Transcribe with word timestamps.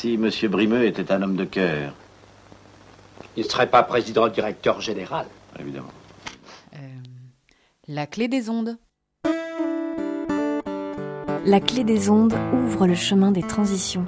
Si 0.00 0.14
M. 0.14 0.30
Brimeux 0.48 0.86
était 0.86 1.12
un 1.12 1.20
homme 1.20 1.36
de 1.36 1.44
cœur, 1.44 1.92
Il 3.36 3.44
ne 3.44 3.48
serait 3.50 3.68
pas 3.68 3.82
président 3.82 4.28
directeur 4.28 4.80
général. 4.80 5.26
évidemment. 5.58 5.92
Euh, 6.72 6.78
la 7.86 8.06
clé 8.06 8.26
des 8.26 8.48
ondes. 8.48 8.78
La 11.44 11.60
clé 11.60 11.84
des 11.84 12.08
ondes 12.08 12.32
ouvre 12.54 12.86
le 12.86 12.94
chemin 12.94 13.30
des 13.30 13.42
transitions. 13.42 14.06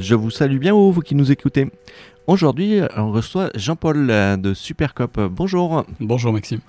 Je 0.00 0.14
vous 0.14 0.30
salue 0.30 0.58
bien 0.58 0.72
vous 0.72 1.00
qui 1.00 1.14
nous 1.14 1.30
écoutez. 1.30 1.70
Aujourd'hui, 2.26 2.80
on 2.96 3.12
reçoit 3.12 3.50
Jean-Paul 3.54 4.10
euh, 4.10 4.36
de 4.36 4.54
Supercop. 4.54 5.20
Bonjour. 5.30 5.84
Bonjour 6.00 6.32
Maxime. 6.32 6.60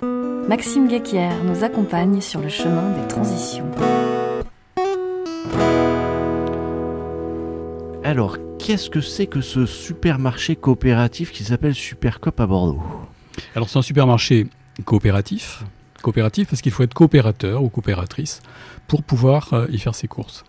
Maxime 0.48 0.88
Guéquière 0.88 1.44
nous 1.44 1.64
accompagne 1.64 2.22
sur 2.22 2.40
le 2.40 2.50
chemin 2.50 2.92
des 2.92 3.08
transitions. 3.08 3.66
Alors, 8.04 8.38
qu'est-ce 8.60 8.90
que 8.90 9.02
c'est 9.02 9.26
que 9.26 9.42
ce 9.42 9.66
supermarché 9.66 10.56
coopératif 10.56 11.32
qui 11.32 11.44
s'appelle 11.44 11.74
Supercop 11.74 12.40
à 12.40 12.46
Bordeaux? 12.46 12.84
Alors 13.56 13.70
c'est 13.70 13.80
un 13.80 13.82
supermarché 13.82 14.48
coopératif. 14.84 15.64
Coopératif 16.04 16.50
parce 16.50 16.62
qu'il 16.62 16.72
faut 16.72 16.84
être 16.84 16.94
coopérateur 16.94 17.64
ou 17.64 17.70
coopératrice 17.70 18.42
pour 18.88 19.02
pouvoir 19.02 19.54
euh, 19.54 19.66
y 19.72 19.80
faire 19.80 19.96
ses 19.96 20.08
courses. 20.08 20.44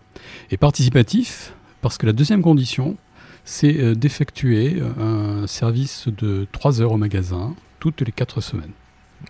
Et 0.51 0.59
participatif 0.59 1.55
parce 1.89 1.99
que 1.99 2.07
la 2.07 2.13
deuxième 2.13 2.43
condition, 2.43 2.97
c'est 3.45 3.77
euh, 3.79 3.95
d'effectuer 3.95 4.77
euh, 4.81 5.43
un 5.43 5.47
service 5.47 6.09
de 6.09 6.47
3 6.53 6.81
heures 6.83 6.93
au 6.93 6.97
magasin 6.97 7.55
toutes 7.81 8.01
les 8.01 8.13
4 8.13 8.41
semaines. 8.41 8.73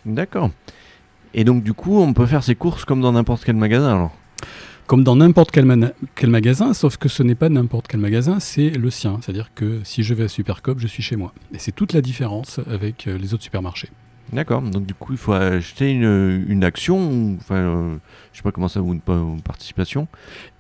D'accord. 0.04 0.50
Et 1.34 1.44
donc, 1.44 1.62
du 1.62 1.74
coup, 1.74 1.98
on 2.00 2.12
peut 2.14 2.26
faire 2.26 2.42
ses 2.42 2.54
courses 2.54 2.84
comme 2.84 3.00
dans 3.00 3.12
n'importe 3.12 3.44
quel 3.44 3.56
magasin 3.56 3.88
alors? 3.92 4.12
Comme 4.86 5.02
dans 5.04 5.16
n'importe 5.16 5.50
quel, 5.50 5.64
magasin, 6.30 6.72
sauf 6.72 6.96
que 6.96 7.08
ce 7.08 7.22
n'est 7.24 7.34
pas 7.34 7.48
n'importe 7.48 7.88
quel 7.88 7.98
magasin, 8.00 8.38
c'est 8.40 8.70
le 8.70 8.88
sien. 8.88 9.18
C'est-à-dire 9.20 9.50
que 9.54 9.80
si 9.84 10.02
je 10.04 10.14
vais 10.14 10.24
à 10.24 10.28
Supercop, 10.28 10.78
je 10.78 10.86
suis 10.86 11.02
chez 11.02 11.16
moi. 11.16 11.34
Et 11.52 11.58
c'est 11.58 11.72
toute 11.72 11.92
la 11.92 12.00
différence 12.00 12.60
avec 12.70 13.06
euh, 13.08 13.18
les 13.18 13.34
autres 13.34 13.42
supermarchés. 13.42 13.91
D'accord. 14.32 14.62
Donc, 14.62 14.86
du 14.86 14.94
coup, 14.94 15.12
il 15.12 15.18
faut 15.18 15.32
acheter 15.32 15.91
une, 15.91 16.44
une 16.48 16.64
action, 16.64 17.36
enfin, 17.41 17.56
euh, 17.56 17.96
je 18.32 18.38
sais 18.38 18.42
pas 18.42 18.52
comment 18.52 18.68
ça, 18.68 18.80
ou 18.80 18.92
une, 18.92 19.00
pa- 19.00 19.12
une 19.14 19.42
participation. 19.42 20.06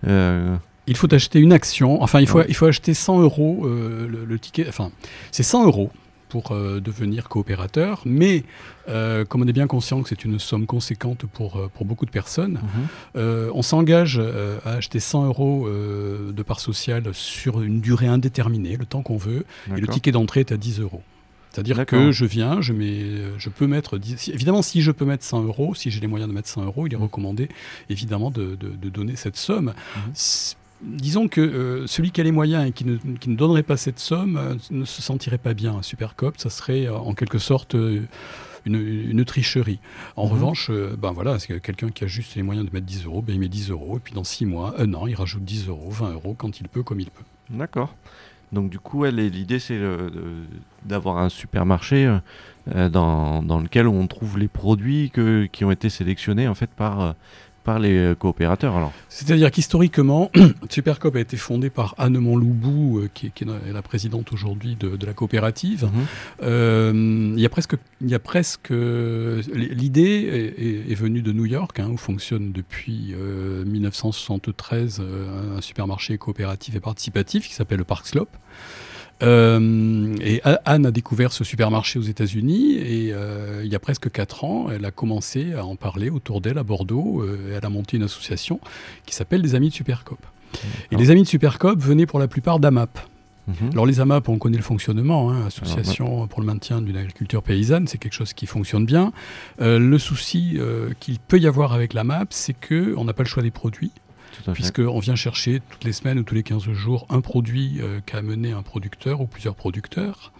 Euh, 0.06 0.56
Il 0.86 0.96
faut 0.96 1.12
acheter 1.12 1.38
une 1.40 1.52
action, 1.52 2.02
enfin 2.02 2.20
il 2.20 2.26
faut, 2.26 2.38
Ouais. 2.38 2.46
il 2.48 2.54
faut 2.54 2.66
acheter 2.66 2.94
100 2.94 3.20
euros 3.20 3.62
euh, 3.66 4.06
le, 4.08 4.24
le 4.24 4.38
ticket, 4.38 4.66
enfin 4.68 4.90
c'est 5.32 5.42
100 5.42 5.66
euros 5.66 5.90
pour 6.28 6.50
euh, 6.52 6.80
devenir 6.80 7.28
coopérateur, 7.28 8.02
mais 8.04 8.42
euh, 8.88 9.24
comme 9.24 9.42
on 9.42 9.46
est 9.46 9.52
bien 9.52 9.68
conscient 9.68 10.02
que 10.02 10.08
c'est 10.08 10.24
une 10.24 10.38
somme 10.40 10.66
conséquente 10.66 11.24
pour, 11.26 11.70
pour 11.70 11.86
beaucoup 11.86 12.04
de 12.04 12.10
personnes, 12.10 12.60
euh, 13.16 13.48
on 13.54 13.62
s'engage 13.62 14.20
à 14.64 14.70
acheter 14.72 14.98
100 15.00 15.26
euros 15.26 15.68
de 15.68 16.42
part 16.42 16.60
sociale 16.60 17.04
sur 17.12 17.62
une 17.62 17.80
durée 17.80 18.08
indéterminée, 18.08 18.76
le 18.76 18.86
temps 18.86 19.02
qu'on 19.02 19.16
veut, 19.16 19.44
et 19.76 19.80
le 19.80 19.86
ticket 19.88 20.12
d'entrée 20.12 20.40
est 20.40 20.52
à 20.52 20.56
10 20.56 20.80
euros. 20.80 21.02
C'est-à-dire 21.52 21.86
que 21.86 22.12
je 22.12 22.26
viens, 22.26 22.60
je, 22.60 22.72
mets, 22.74 23.02
je 23.38 23.48
peux 23.48 23.66
mettre, 23.66 23.96
10 23.96 24.16
si- 24.18 24.30
évidemment 24.32 24.60
si 24.62 24.82
je 24.82 24.90
peux 24.90 25.06
mettre 25.06 25.24
100 25.24 25.42
euros, 25.44 25.74
si 25.74 25.90
j'ai 25.90 26.00
les 26.00 26.06
moyens 26.06 26.28
de 26.28 26.34
mettre 26.34 26.48
100 26.48 26.64
euros, 26.64 26.86
il 26.86 26.92
est 26.92 26.96
Mhm. 26.96 27.02
recommandé 27.04 27.48
évidemment 27.88 28.30
de, 28.30 28.56
de- 28.56 28.68
de 28.76 28.88
donner 28.90 29.16
cette 29.16 29.36
somme. 29.36 29.72
Mhm. 29.96 30.02
Disons 30.82 31.26
que 31.28 31.40
euh, 31.40 31.86
celui 31.86 32.10
qui 32.10 32.20
a 32.20 32.24
les 32.24 32.32
moyens 32.32 32.68
et 32.68 32.72
qui 32.72 32.84
ne, 32.84 32.96
qui 32.96 33.30
ne 33.30 33.36
donnerait 33.36 33.62
pas 33.62 33.76
cette 33.78 33.98
somme 33.98 34.36
euh, 34.36 34.54
ne 34.70 34.84
se 34.84 35.00
sentirait 35.00 35.38
pas 35.38 35.54
bien. 35.54 35.76
Un 35.76 35.82
Supercop, 35.82 36.38
ça 36.38 36.50
serait 36.50 36.86
euh, 36.86 36.96
en 36.96 37.14
quelque 37.14 37.38
sorte 37.38 37.74
une, 37.74 38.06
une 38.66 39.24
tricherie. 39.24 39.80
En 40.16 40.26
Mhm. 40.26 40.32
revanche, 40.32 40.70
ben 40.98 41.12
voilà, 41.12 41.38
c'est 41.38 41.48
que 41.48 41.58
quelqu'un 41.58 41.88
qui 41.90 42.04
a 42.04 42.06
juste 42.06 42.34
les 42.34 42.42
moyens 42.42 42.66
de 42.68 42.72
mettre 42.74 42.86
10 42.86 43.06
euros, 43.06 43.22
ben 43.22 43.32
il 43.34 43.40
met 43.40 43.48
10 43.48 43.70
euros, 43.70 43.96
et 43.96 44.00
puis 44.00 44.12
dans 44.12 44.24
6 44.24 44.44
mois, 44.44 44.74
un 44.78 44.92
an, 44.94 45.06
il 45.06 45.14
rajoute 45.14 45.44
10 45.44 45.68
euros, 45.68 45.90
20 45.90 46.12
euros 46.12 46.34
quand 46.36 46.60
il 46.60 46.68
peut, 46.68 46.82
comme 46.82 47.00
il 47.00 47.10
peut. 47.10 47.24
D'accord. 47.50 47.94
Donc 48.52 48.70
du 48.70 48.78
coup, 48.78 49.04
l'idée 49.04 49.58
c'est 49.58 49.80
d'avoir 50.84 51.18
un 51.18 51.28
supermarché 51.28 52.18
dans, 52.74 53.42
dans 53.42 53.60
lequel 53.60 53.86
on 53.88 54.06
trouve 54.06 54.38
les 54.38 54.48
produits 54.48 55.10
que, 55.10 55.46
qui 55.46 55.64
ont 55.64 55.70
été 55.70 55.88
sélectionnés 55.88 56.46
en 56.48 56.54
fait 56.54 56.70
par, 56.70 57.14
par 57.66 57.78
les 57.78 57.94
euh, 57.98 58.14
coopérateurs. 58.14 58.74
Alors. 58.76 58.92
C'est-à-dire 59.10 59.50
qu'historiquement, 59.50 60.30
Supercop 60.70 61.14
a 61.16 61.20
été 61.20 61.36
fondé 61.36 61.68
par 61.68 61.94
Anne 61.98 62.16
Montloubou, 62.18 63.00
euh, 63.00 63.10
qui, 63.12 63.26
est- 63.26 63.30
qui 63.34 63.44
est 63.44 63.72
la 63.72 63.82
présidente 63.82 64.32
aujourd'hui 64.32 64.76
de, 64.76 64.96
de 64.96 65.04
la 65.06 65.12
coopérative. 65.12 65.88
Euh, 66.42 67.32
il 67.36 67.40
y 67.40 67.44
a 67.44 67.48
presque, 67.50 67.74
il 68.00 68.08
y 68.08 68.14
a 68.14 68.18
presque 68.18 68.70
l'idée 68.70 70.54
est, 70.58 70.62
est- 70.64 70.92
est 70.92 70.94
venue 70.94 71.22
de 71.22 71.32
New 71.32 71.46
York, 71.46 71.78
hein, 71.80 71.88
où 71.90 71.96
fonctionne 71.96 72.52
depuis 72.52 73.14
euh, 73.14 73.64
1973 73.64 75.00
euh, 75.00 75.58
un 75.58 75.60
supermarché 75.60 76.16
coopératif 76.18 76.74
et 76.76 76.80
participatif 76.80 77.48
qui 77.48 77.54
s'appelle 77.54 77.78
le 77.78 77.84
Park 77.84 78.06
Slope. 78.06 78.36
Euh, 79.22 80.14
et 80.20 80.42
Anne 80.64 80.86
a 80.86 80.90
découvert 80.90 81.32
ce 81.32 81.42
supermarché 81.42 81.98
aux 81.98 82.02
États-Unis 82.02 82.74
et 82.74 83.12
euh, 83.12 83.62
il 83.64 83.70
y 83.70 83.74
a 83.74 83.78
presque 83.78 84.10
4 84.10 84.44
ans, 84.44 84.66
elle 84.70 84.84
a 84.84 84.90
commencé 84.90 85.54
à 85.54 85.64
en 85.64 85.76
parler 85.76 86.10
autour 86.10 86.40
d'elle 86.40 86.58
à 86.58 86.62
Bordeaux. 86.62 87.22
euh, 87.22 87.50
et 87.50 87.54
elle 87.54 87.64
a 87.64 87.70
monté 87.70 87.96
une 87.96 88.02
association 88.02 88.60
qui 89.06 89.14
s'appelle 89.14 89.40
les 89.40 89.54
Amis 89.54 89.70
de 89.70 89.74
Supercop. 89.74 90.18
Et 90.90 90.96
les 90.96 91.10
Amis 91.10 91.22
de 91.22 91.28
Supercop 91.28 91.78
venaient 91.78 92.06
pour 92.06 92.18
la 92.18 92.28
plupart 92.28 92.58
d'AMAP. 92.58 92.98
Mhm. 93.46 93.70
Alors 93.72 93.86
les 93.86 94.00
AMAP, 94.00 94.28
on 94.28 94.38
connaît 94.38 94.56
le 94.56 94.62
fonctionnement, 94.62 95.30
hein, 95.30 95.46
Association 95.46 96.26
pour 96.26 96.40
le 96.40 96.46
maintien 96.46 96.82
d'une 96.82 96.96
agriculture 96.96 97.42
paysanne, 97.42 97.86
c'est 97.86 97.98
quelque 97.98 98.14
chose 98.14 98.32
qui 98.32 98.46
fonctionne 98.46 98.84
bien. 98.84 99.12
Euh, 99.60 99.78
le 99.78 99.98
souci 99.98 100.58
qu'il 101.00 101.18
peut 101.20 101.38
y 101.38 101.46
avoir 101.46 101.72
avec 101.72 101.94
l'AMAP, 101.94 102.28
c'est 102.30 102.54
qu'on 102.54 103.04
n'a 103.04 103.12
pas 103.12 103.22
le 103.22 103.28
choix 103.28 103.42
des 103.42 103.50
produits. 103.50 103.92
Puisqu'on 104.52 104.98
vient 104.98 105.16
chercher 105.16 105.60
toutes 105.70 105.84
les 105.84 105.92
semaines 105.92 106.18
ou 106.18 106.22
tous 106.22 106.34
les 106.34 106.42
15 106.42 106.62
jours 106.72 107.06
un 107.10 107.20
produit 107.20 107.78
euh, 107.80 108.00
qu'a 108.04 108.18
amené 108.18 108.52
un 108.52 108.62
producteur 108.62 109.20
ou 109.20 109.26
plusieurs 109.26 109.54
producteurs. 109.54 110.32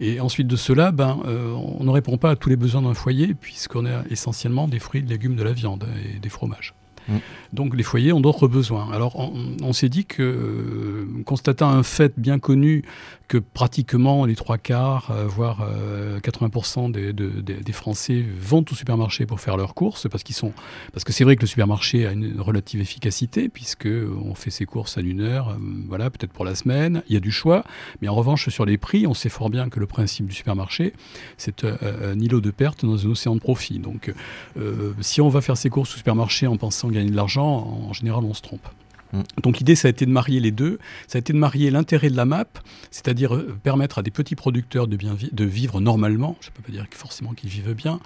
Et 0.00 0.20
ensuite 0.20 0.46
de 0.46 0.56
cela, 0.56 0.92
ben, 0.92 1.20
euh, 1.26 1.52
on 1.52 1.84
ne 1.84 1.90
répond 1.90 2.18
pas 2.18 2.30
à 2.30 2.36
tous 2.36 2.48
les 2.48 2.56
besoins 2.56 2.82
d'un 2.82 2.94
foyer, 2.94 3.34
puisqu'on 3.34 3.86
a 3.86 4.04
essentiellement 4.10 4.68
des 4.68 4.78
fruits, 4.78 5.02
des 5.02 5.14
légumes, 5.14 5.36
de 5.36 5.42
la 5.42 5.52
viande 5.52 5.86
et 6.04 6.18
des 6.18 6.28
fromages. 6.28 6.74
Mm. 7.08 7.16
Donc 7.52 7.74
les 7.74 7.82
foyers 7.82 8.12
ont 8.12 8.20
d'autres 8.20 8.48
besoins. 8.48 8.90
Alors 8.92 9.18
on, 9.18 9.56
on 9.62 9.72
s'est 9.72 9.88
dit 9.88 10.04
que, 10.04 10.22
euh, 10.22 11.22
constatant 11.24 11.70
un 11.70 11.82
fait 11.82 12.12
bien 12.18 12.38
connu, 12.38 12.84
que 13.28 13.36
pratiquement 13.38 14.24
les 14.24 14.34
trois 14.34 14.56
quarts, 14.58 15.10
euh, 15.10 15.26
voire 15.26 15.60
euh, 15.60 16.18
80% 16.20 16.90
des, 16.90 17.12
de- 17.12 17.28
des- 17.28 17.54
Français 17.72 18.24
vont 18.40 18.64
au 18.70 18.74
supermarché 18.74 19.26
pour 19.26 19.38
faire 19.40 19.56
leurs 19.58 19.74
courses, 19.74 20.08
parce 20.10 20.24
sont, 20.34 20.52
parce 20.92 21.04
que 21.04 21.12
c'est 21.12 21.24
vrai 21.24 21.36
que 21.36 21.42
le 21.42 21.46
supermarché 21.46 22.06
a 22.06 22.12
une 22.12 22.40
relative 22.40 22.80
efficacité, 22.80 23.48
puisque 23.50 23.86
on 23.86 24.34
fait 24.34 24.50
ses 24.50 24.64
courses 24.64 24.96
à 24.96 25.02
une 25.02 25.20
heure, 25.20 25.50
euh, 25.50 25.56
voilà, 25.88 26.08
peut-être 26.10 26.32
pour 26.32 26.44
la 26.46 26.54
semaine, 26.54 27.02
il 27.08 27.14
y 27.14 27.16
a 27.16 27.20
du 27.20 27.30
choix, 27.30 27.64
mais 28.00 28.08
en 28.08 28.14
revanche 28.14 28.48
sur 28.48 28.64
les 28.64 28.78
prix, 28.78 29.06
on 29.06 29.14
sait 29.14 29.28
fort 29.28 29.50
bien 29.50 29.68
que 29.68 29.78
le 29.78 29.86
principe 29.86 30.26
du 30.26 30.34
supermarché, 30.34 30.94
c'est 31.36 31.64
euh, 31.64 32.14
un 32.14 32.18
îlot 32.18 32.40
de 32.40 32.50
perte 32.50 32.84
dans 32.86 33.06
un 33.06 33.10
océan 33.10 33.34
de 33.34 33.40
profit. 33.40 33.78
Donc 33.78 34.12
euh, 34.56 34.92
si 35.02 35.20
on 35.20 35.28
va 35.28 35.42
faire 35.42 35.56
ses 35.58 35.68
courses 35.68 35.94
au 35.94 35.98
supermarché 35.98 36.46
en 36.46 36.56
pensant 36.56 36.88
gagner 36.88 37.10
de 37.10 37.16
l'argent, 37.16 37.46
en 37.88 37.92
général 37.92 38.24
on 38.24 38.32
se 38.32 38.40
trompe. 38.42 38.66
Mm. 39.12 39.20
Donc 39.42 39.58
l'idée, 39.58 39.74
ça 39.74 39.88
a 39.88 39.90
été 39.90 40.06
de 40.06 40.10
marier 40.10 40.40
les 40.40 40.50
deux. 40.50 40.78
Ça 41.06 41.16
a 41.16 41.20
été 41.20 41.32
de 41.32 41.38
marier 41.38 41.70
l'intérêt 41.70 42.10
de 42.10 42.16
la 42.16 42.24
map, 42.24 42.46
c'est-à-dire 42.90 43.34
euh, 43.34 43.56
permettre 43.62 43.98
à 43.98 44.02
des 44.02 44.10
petits 44.10 44.36
producteurs 44.36 44.86
de, 44.86 44.96
bien 44.96 45.16
de 45.32 45.44
vivre 45.44 45.80
normalement, 45.80 46.36
je 46.40 46.48
ne 46.48 46.52
peux 46.52 46.62
pas 46.62 46.72
dire 46.72 46.86
forcément 46.90 47.32
qu'ils 47.32 47.50
vivent 47.50 47.74
bien, 47.74 48.00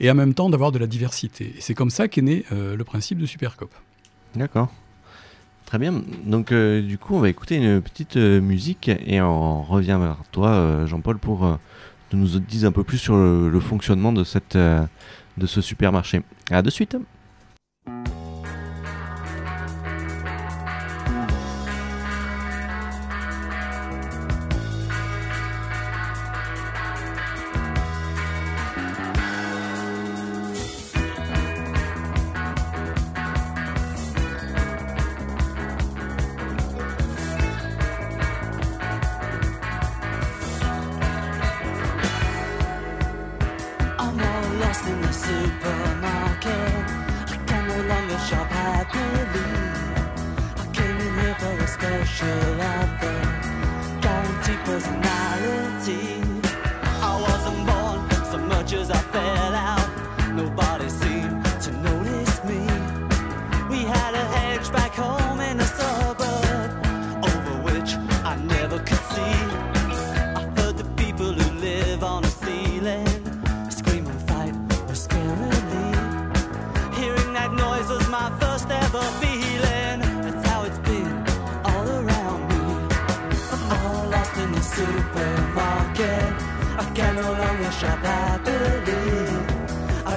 et 0.00 0.10
en 0.10 0.14
même 0.14 0.34
temps 0.34 0.50
d'avoir 0.50 0.72
de 0.72 0.78
la 0.78 0.86
diversité. 0.86 1.54
Et 1.56 1.60
c'est 1.60 1.74
comme 1.74 1.90
ça 1.90 2.08
qu'est 2.08 2.22
né 2.22 2.44
euh, 2.52 2.76
le 2.76 2.84
principe 2.84 3.18
de 3.18 3.26
Supercop. 3.26 3.70
D'accord. 4.34 4.72
Très 5.66 5.78
bien. 5.78 6.02
Donc 6.24 6.50
euh, 6.50 6.80
du 6.80 6.96
coup, 6.98 7.14
on 7.14 7.20
va 7.20 7.28
écouter 7.28 7.56
une 7.56 7.82
petite 7.82 8.16
musique 8.16 8.88
et 8.88 9.20
on 9.20 9.62
revient 9.62 9.98
vers 10.00 10.16
toi, 10.32 10.86
Jean-Paul, 10.86 11.18
pour 11.18 11.58
que 12.10 12.16
nous 12.16 12.38
dises 12.38 12.64
un 12.64 12.72
peu 12.72 12.84
plus 12.84 12.98
sur 12.98 13.16
le, 13.16 13.50
le 13.50 13.60
fonctionnement 13.60 14.12
de, 14.12 14.24
cette, 14.24 14.56
de 14.56 15.46
ce 15.46 15.60
supermarché. 15.60 16.22
À 16.50 16.62
de 16.62 16.70
suite. 16.70 16.96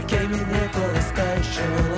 I 0.01 0.03
came 0.05 0.33
in 0.33 0.45
here 0.45 0.69
for 0.69 0.91
a 0.93 1.01
special 1.03 1.90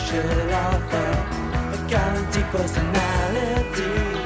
special 0.00 0.52
offer, 0.54 1.10
a 1.74 1.88
guaranteed 1.88 2.44
personality. 2.46 4.19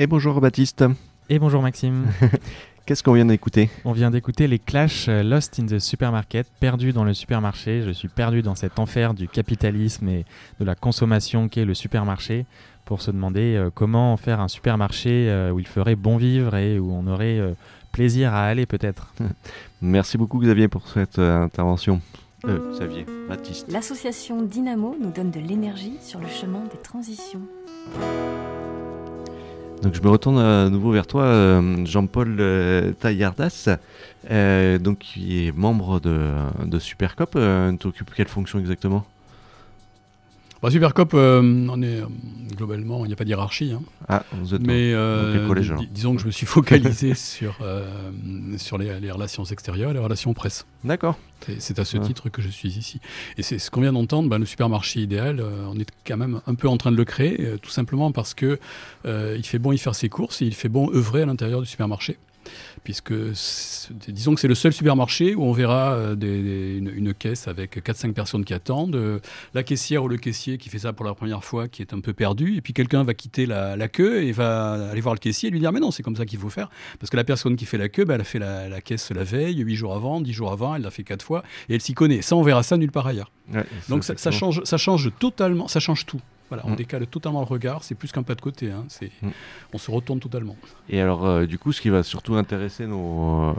Et 0.00 0.06
bonjour 0.06 0.40
Baptiste. 0.40 0.84
Et 1.28 1.40
bonjour 1.40 1.60
Maxime. 1.60 2.06
Qu'est-ce 2.86 3.02
qu'on 3.02 3.14
vient 3.14 3.24
d'écouter? 3.26 3.68
On 3.84 3.90
vient 3.90 4.12
d'écouter 4.12 4.46
les 4.46 4.60
Clash 4.60 5.08
euh, 5.08 5.24
Lost 5.24 5.58
in 5.58 5.66
the 5.66 5.80
Supermarket, 5.80 6.46
perdu 6.60 6.92
dans 6.92 7.02
le 7.02 7.12
supermarché. 7.14 7.82
Je 7.82 7.90
suis 7.90 8.06
perdu 8.06 8.40
dans 8.40 8.54
cet 8.54 8.78
enfer 8.78 9.12
du 9.12 9.26
capitalisme 9.26 10.08
et 10.08 10.24
de 10.60 10.64
la 10.64 10.76
consommation 10.76 11.48
qu'est 11.48 11.64
le 11.64 11.74
supermarché 11.74 12.46
pour 12.84 13.02
se 13.02 13.10
demander 13.10 13.56
euh, 13.56 13.70
comment 13.74 14.16
faire 14.16 14.38
un 14.38 14.46
supermarché 14.46 15.28
euh, 15.28 15.50
où 15.50 15.58
il 15.58 15.66
ferait 15.66 15.96
bon 15.96 16.16
vivre 16.16 16.54
et 16.54 16.78
où 16.78 16.92
on 16.92 17.08
aurait 17.08 17.40
euh, 17.40 17.54
plaisir 17.90 18.32
à 18.32 18.44
aller 18.44 18.66
peut-être. 18.66 19.12
Merci 19.82 20.16
beaucoup 20.16 20.38
Xavier 20.38 20.68
pour 20.68 20.86
cette 20.86 21.18
euh, 21.18 21.42
intervention. 21.42 22.00
Euh, 22.46 22.70
Xavier, 22.70 23.04
Baptiste. 23.28 23.66
L'association 23.72 24.42
Dynamo 24.42 24.96
nous 25.02 25.10
donne 25.10 25.32
de 25.32 25.40
l'énergie 25.40 25.96
sur 26.00 26.20
le 26.20 26.28
chemin 26.28 26.62
des 26.70 26.78
transitions. 26.80 27.42
Donc 29.82 29.94
je 29.94 30.02
me 30.02 30.08
retourne 30.08 30.38
à 30.38 30.68
nouveau 30.68 30.90
vers 30.90 31.06
toi, 31.06 31.22
euh, 31.22 31.86
Jean-Paul 31.86 32.36
euh, 32.40 32.92
Taillardas, 32.92 33.68
euh, 34.30 34.78
donc 34.78 34.98
qui 34.98 35.46
est 35.46 35.52
membre 35.56 36.00
de, 36.00 36.30
de 36.64 36.78
Supercop. 36.80 37.34
Euh, 37.36 37.72
tu 37.78 37.86
occupes 37.86 38.10
quelle 38.14 38.28
fonction 38.28 38.58
exactement? 38.58 39.06
Bah, 40.60 40.70
Supercop, 40.72 41.12
euh, 41.14 41.40
on 41.70 41.80
est 41.82 42.00
euh, 42.00 42.06
globalement, 42.56 43.04
il 43.04 43.08
n'y 43.08 43.12
a 43.12 43.16
pas 43.16 43.22
de 43.24 43.28
hiérarchie. 43.28 43.70
hein. 43.72 43.82
Ah, 44.08 44.24
vous 44.32 44.54
êtes 44.54 44.60
Mais 44.66 44.92
euh, 44.92 45.46
collège, 45.46 45.72
disons 45.92 46.16
que 46.16 46.20
je 46.20 46.26
me 46.26 46.32
suis 46.32 46.46
focalisé 46.56 47.14
sur, 47.14 47.56
euh, 47.62 47.86
sur 48.56 48.76
les, 48.76 48.98
les 48.98 49.10
relations 49.12 49.44
extérieures 49.44 49.90
et 49.90 49.94
les 49.94 50.00
relations 50.00 50.34
presse. 50.34 50.66
D'accord. 50.82 51.16
C'est- 51.58 51.78
à 51.78 51.84
ce 51.84 51.96
Ouais. 51.98 52.04
titre 52.04 52.28
que 52.28 52.42
je 52.42 52.48
suis 52.48 52.70
ici. 52.70 53.00
Et 53.36 53.42
c'est 53.44 53.58
ce 53.60 53.70
qu'on 53.70 53.82
vient 53.82 53.92
d'entendre, 53.92 54.28
bah, 54.28 54.38
le 54.38 54.46
supermarché 54.46 55.00
idéal, 55.00 55.40
on 55.72 55.78
est 55.78 55.88
quand 56.04 56.16
même 56.16 56.40
un 56.48 56.54
peu 56.56 56.68
en 56.68 56.76
train 56.76 56.90
de 56.90 56.96
le 56.96 57.04
créer, 57.04 57.38
tout 57.62 57.70
simplement 57.70 58.10
parce 58.10 58.34
que 58.34 58.58
il 59.06 59.44
fait 59.46 59.60
bon 59.60 59.70
y 59.72 59.78
faire 59.78 59.94
ses 59.94 60.08
courses 60.08 60.42
et 60.42 60.46
il 60.46 60.54
fait 60.54 60.68
bon 60.68 60.90
œuvrer 60.92 61.22
à 61.22 61.26
l'intérieur 61.26 61.60
du 61.60 61.66
supermarché. 61.68 62.16
Puisque, 62.84 63.12
disons 64.08 64.34
que 64.34 64.40
c'est 64.40 64.48
le 64.48 64.54
seul 64.54 64.72
supermarché 64.72 65.34
où 65.34 65.42
on 65.44 65.52
verra 65.52 65.92
euh, 65.92 66.14
des- 66.14 66.42
des- 66.42 66.76
une, 66.78 66.90
une 66.94 67.14
caisse 67.14 67.48
avec 67.48 67.76
4-5 67.84 68.12
personnes 68.12 68.44
qui 68.44 68.54
attendent, 68.54 68.96
euh, 68.96 69.18
la 69.54 69.62
caissière 69.62 70.04
ou 70.04 70.08
le 70.08 70.16
caissier 70.16 70.58
qui 70.58 70.68
fait 70.68 70.78
ça 70.78 70.92
pour 70.92 71.04
la 71.04 71.14
première 71.14 71.44
fois, 71.44 71.68
qui 71.68 71.82
est 71.82 71.92
un 71.92 72.00
peu 72.00 72.12
perdu, 72.12 72.56
et 72.56 72.60
puis 72.60 72.72
quelqu'un 72.72 73.04
va 73.04 73.14
quitter 73.14 73.46
la, 73.46 73.76
la 73.76 73.88
queue 73.88 74.22
et 74.22 74.32
va 74.32 74.90
aller 74.90 75.00
voir 75.00 75.14
le 75.14 75.20
caissier 75.20 75.48
et 75.48 75.50
lui 75.52 75.60
dire 75.60 75.72
Mais 75.72 75.80
non, 75.80 75.90
c'est 75.90 76.02
comme 76.02 76.16
ça 76.16 76.24
qu'il 76.26 76.38
faut 76.38 76.50
faire. 76.50 76.70
Parce 76.98 77.10
que 77.10 77.16
la 77.16 77.24
personne 77.24 77.56
qui 77.56 77.64
fait 77.66 77.78
la 77.78 77.88
queue, 77.88 78.04
bah, 78.04 78.14
elle 78.14 78.20
a 78.20 78.24
fait 78.24 78.38
la, 78.38 78.68
la 78.68 78.80
caisse 78.80 79.10
la 79.10 79.24
veille, 79.24 79.58
8 79.58 79.74
jours 79.76 79.94
avant, 79.94 80.20
10 80.20 80.32
jours 80.32 80.52
avant, 80.52 80.74
elle 80.74 80.82
l'a 80.82 80.90
fait 80.90 81.04
4 81.04 81.22
fois, 81.22 81.42
et 81.68 81.74
elle 81.74 81.80
s'y 81.80 81.94
connaît. 81.94 82.22
Ça, 82.22 82.36
on 82.36 82.42
verra 82.42 82.62
ça 82.62 82.76
nulle 82.76 82.92
part 82.92 83.06
ailleurs. 83.06 83.30
Ouais, 83.52 83.64
Donc 83.88 84.04
ça, 84.04 84.14
change, 84.30 84.62
ça 84.64 84.76
change 84.76 85.10
totalement, 85.18 85.68
ça 85.68 85.80
change 85.80 86.06
tout. 86.06 86.20
Voilà, 86.48 86.64
on 86.66 86.70
Mm. 86.70 86.76
décale 86.76 87.06
totalement 87.06 87.40
le 87.40 87.46
regard, 87.46 87.84
c'est 87.84 87.94
plus 87.94 88.10
qu'un 88.10 88.22
pas 88.22 88.34
de 88.34 88.40
côté, 88.40 88.70
hein, 88.70 88.84
Mm. 89.22 89.28
on 89.74 89.78
se 89.78 89.90
retourne 89.90 90.18
totalement. 90.20 90.56
Et 90.88 91.00
alors, 91.00 91.26
euh, 91.26 91.46
du 91.46 91.58
coup, 91.58 91.72
ce 91.72 91.80
qui 91.80 91.90
va 91.90 92.02
surtout 92.02 92.34
intéresser 92.36 92.86
nos, 92.86 93.54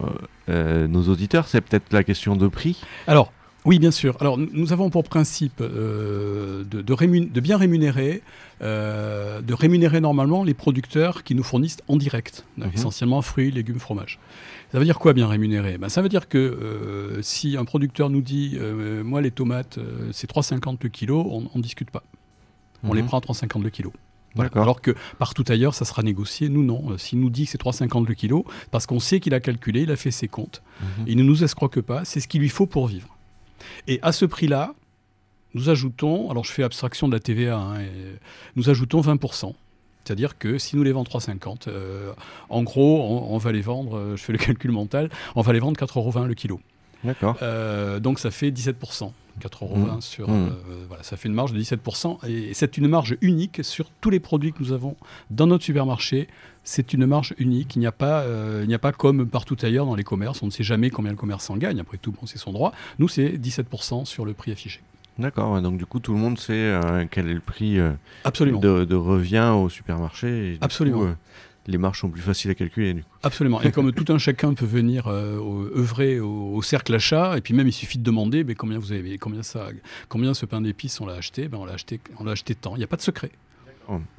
euh, 0.49 0.87
nos 0.87 1.03
auditeurs, 1.09 1.47
c'est 1.47 1.61
peut-être 1.61 1.93
la 1.93 2.03
question 2.03 2.35
de 2.35 2.47
prix. 2.47 2.81
Alors, 3.07 3.31
Oui, 3.65 3.77
bien 3.77 3.91
sûr. 3.91 4.15
Alors, 4.21 4.37
nous- 4.37 4.71
avons 4.71 4.89
pour 4.89 5.03
principe 5.03 5.59
euh, 5.59 6.63
de, 6.63 6.81
de 6.81 6.93
rémun- 6.93 7.29
de 7.29 7.39
bien 7.41 7.57
rémunérer, 7.57 8.23
euh, 8.61 9.41
de 9.41 9.53
rémunérer 9.53 9.99
normalement 9.99 10.45
les 10.45 10.53
producteurs 10.53 11.23
qui 11.25 11.35
nous 11.35 11.43
fournissent 11.43 11.77
en 11.89 11.97
direct, 11.97 12.45
Mhm. 12.57 12.71
essentiellement 12.73 13.21
fruits, 13.21 13.51
légumes, 13.51 13.79
fromages. 13.79 14.17
Ça 14.71 14.79
veut 14.79 14.85
dire 14.85 14.97
quoi 14.97 15.11
bien 15.13 15.27
rémunérer? 15.27 15.77
Ben, 15.77 15.89
Ça 15.89 16.01
veut 16.01 16.07
dire 16.09 16.29
que 16.29 16.37
euh, 16.37 17.21
si 17.21 17.57
un 17.57 17.65
producteur 17.65 18.09
nous 18.09 18.21
dit 18.21 18.57
euh, 18.59 19.03
Moi, 19.03 19.19
les 19.21 19.31
tomates, 19.31 19.77
euh, 19.77 20.07
c'est 20.13 20.27
3,50 20.27 20.81
le 20.83 20.89
kilo, 20.89 21.27
on 21.29 21.57
ne 21.57 21.61
discute 21.61 21.91
pas. 21.91 22.03
On 22.83 22.93
les 22.93 23.01
Mhm. 23.01 23.07
prend 23.07 23.17
à 23.17 23.21
3,50 23.21 23.63
le 23.63 23.69
kilo. 23.69 23.91
Voilà. 24.35 24.51
Alors 24.55 24.79
que 24.81 24.95
partout 25.17 25.43
ailleurs, 25.49 25.73
ça 25.73 25.85
sera 25.85 26.03
négocié. 26.03 26.49
Nous, 26.49 26.63
non. 26.63 26.91
Euh, 26.91 26.97
S'il 26.97 27.19
nous 27.19 27.29
dit 27.31 27.45
que 27.45 27.51
c'est 27.51 27.57
3,50 27.57 28.07
le 28.07 28.13
kilo, 28.13 28.45
parce 28.71 28.85
qu'on 28.85 28.99
sait 28.99 29.19
qu'il 29.19 29.33
a 29.33 29.39
calculé, 29.39 29.81
il 29.81 29.91
a 29.91 29.95
fait 29.95 30.11
ses 30.11 30.27
comptes, 30.27 30.61
Mhm. 30.81 31.05
il 31.07 31.17
ne 31.17 31.23
nous 31.23 31.43
escroque 31.43 31.81
pas, 31.81 32.05
c'est 32.05 32.19
ce 32.19 32.27
qu'il 32.27 32.41
lui 32.41 32.49
faut 32.49 32.67
pour 32.67 32.87
vivre. 32.87 33.17
Et 33.87 33.99
à 34.03 34.11
ce 34.11 34.25
prix-là, 34.25 34.73
nous 35.55 35.69
ajoutons, 35.69 36.29
alors 36.29 36.43
je 36.45 36.51
fais 36.51 36.63
abstraction 36.63 37.07
de 37.07 37.13
la 37.13 37.19
TVA, 37.19 37.57
hein, 37.57 37.79
et 37.81 37.89
nous 38.55 38.69
ajoutons 38.69 39.01
20%. 39.01 39.55
C'est-à-dire 40.05 40.37
que 40.37 40.57
si 40.59 40.75
nous 40.75 40.83
les 40.83 40.91
vendons 40.91 41.09
3,50, 41.09 41.67
euh, 41.67 42.13
en 42.49 42.63
gros, 42.63 43.01
on, 43.01 43.33
on 43.33 43.37
va 43.37 43.51
les 43.51 43.61
vendre, 43.61 43.97
euh, 43.97 44.15
je 44.15 44.23
fais 44.23 44.31
le 44.31 44.37
calcul 44.57 44.71
mental, 44.71 45.09
on 45.35 45.41
va 45.41 45.53
les 45.53 45.59
vendre 45.59 45.77
4,20 45.77 45.97
euros 46.19 46.27
le 46.27 46.33
kilo. 46.35 46.59
D'accord. 47.03 47.35
Euh, 47.41 47.99
donc 47.99 48.19
ça 48.19 48.29
fait 48.31 48.51
17%. 48.51 49.11
4,20 49.39 49.63
euros 49.63 49.75
Mmh. 49.77 50.01
sur. 50.01 50.29
Mmh. 50.29 50.33
euh, 50.33 50.49
voilà, 50.87 51.03
ça 51.03 51.17
fait 51.17 51.27
une 51.29 51.33
marge 51.35 51.53
de 51.53 51.59
17%. 51.59 52.25
Et 52.27 52.53
c'est 52.53 52.77
une 52.77 52.87
marge 52.87 53.17
unique 53.21 53.59
sur 53.63 53.89
tous 54.01 54.09
les 54.09 54.19
produits 54.19 54.53
que 54.53 54.61
nous 54.61 54.71
avons 54.71 54.95
dans 55.31 55.47
notre 55.47 55.63
supermarché. 55.63 56.27
C'est 56.63 56.93
une 56.93 57.05
marge 57.05 57.33
unique. 57.39 57.75
Il 57.75 57.79
n'y 57.79 57.87
a, 57.87 57.91
pas, 57.91 58.21
euh, 58.21 58.59
il 58.63 58.67
n'y 58.67 58.73
a 58.75 58.79
pas 58.79 58.91
comme 58.91 59.27
partout 59.27 59.57
ailleurs 59.61 59.85
dans 59.85 59.95
les 59.95 60.03
commerces. 60.03 60.43
On 60.43 60.47
ne 60.47 60.51
sait 60.51 60.63
jamais 60.63 60.89
combien 60.89 61.11
le 61.11 61.17
commerçant 61.17 61.57
gagne. 61.57 61.79
Après 61.79 61.97
tout, 61.97 62.11
bon, 62.11 62.27
c'est 62.27 62.37
son 62.37 62.51
droit. 62.51 62.73
Nous, 62.99 63.07
c'est 63.07 63.29
17% 63.29 64.05
sur 64.05 64.25
le 64.25 64.33
prix 64.33 64.51
affiché. 64.51 64.81
D'accord. 65.17 65.61
donc 65.61 65.77
du 65.77 65.85
coup, 65.85 65.99
tout 65.99 66.13
le 66.13 66.19
monde 66.19 66.39
sait 66.39 66.53
euh, 66.53 67.03
quel 67.11 67.27
est 67.27 67.33
le 67.33 67.41
prix 67.41 67.77
euh, 67.77 67.91
Absolument. 68.23 68.59
de, 68.61 68.85
de 68.85 68.95
revient 68.95 69.51
au 69.53 69.67
supermarché. 69.67 70.53
et 70.53 70.57
Absolument. 70.61 70.99
coup, 70.99 71.05
euh, 71.07 71.13
les 71.69 71.77
marges 71.77 71.99
sont 72.01 72.09
plus 72.09 72.21
faciles 72.21 72.51
à 72.51 72.55
calculer. 72.55 72.93
Du 72.93 73.01
coup. 73.03 73.07
Absolument. 73.23 73.61
Et 73.61 73.71
comme 73.71 73.91
tout 73.93 74.11
un 74.11 74.17
chacun 74.17 74.53
peut 74.53 74.65
venir 74.65 75.07
euh, 75.07 75.37
au- 75.37 75.65
œuvrer 75.77 76.19
au, 76.19 76.53
au 76.55 76.61
cercle 76.61 76.93
achat, 76.95 77.37
et 77.37 77.41
puis 77.41 77.53
même 77.53 77.67
il 77.67 77.73
suffit 77.73 77.97
de 77.97 78.03
demander 78.03 78.43
mais 78.43 78.55
combien 78.55 78.79
vous 78.79 78.91
avez, 78.91 79.17
combien 79.17 79.43
ça, 79.43 79.67
combien 80.09 80.33
ce 80.33 80.45
pain 80.45 80.61
d'épices 80.61 80.99
on 81.01 81.05
l'a 81.05 81.13
acheté, 81.15 81.47
ben 81.47 81.57
on 81.59 81.65
l'a 81.65 81.73
acheté, 81.73 81.99
on 82.19 82.23
l'a 82.23 82.31
acheté 82.33 82.55
tant. 82.55 82.75
Il 82.75 82.79
n'y 82.79 82.83
a 82.83 82.87
pas 82.87 82.97
de 82.97 83.01
secret. 83.01 83.31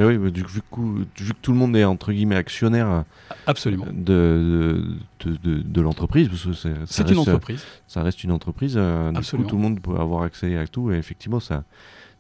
Mais 0.01 0.05
oui, 0.05 0.19
mais 0.19 0.33
du, 0.33 0.41
vu, 0.43 0.63
que, 0.63 0.81
vu 1.23 1.33
que 1.33 1.39
tout 1.41 1.53
le 1.53 1.59
monde 1.59 1.77
est 1.77 1.85
entre 1.85 2.11
guillemets 2.13 2.35
actionnaire 2.35 3.05
Absolument. 3.47 3.87
de, 3.87 4.83
de, 5.21 5.31
de, 5.31 5.37
de- 5.37 5.63
de 5.63 5.81
l'entreprise, 5.81 6.29
parce 6.29 6.45
que 6.45 6.53
c'est- 6.55 6.75
ça 6.75 6.87
C'est 6.87 7.03
reste, 7.05 7.15
une 7.15 7.21
entreprise. 7.21 7.65
ça 7.87 8.03
reste 8.03 8.25
une 8.25 8.33
entreprise, 8.33 8.75
euh, 8.77 9.13
du 9.13 9.21
coup, 9.21 9.45
tout 9.45 9.55
le 9.55 9.63
monde 9.63 9.81
peut 9.81 9.95
avoir 9.97 10.23
accès 10.25 10.57
à 10.57 10.67
tout, 10.67 10.91
et 10.91 10.97
effectivement, 10.97 11.39
ça, 11.39 11.63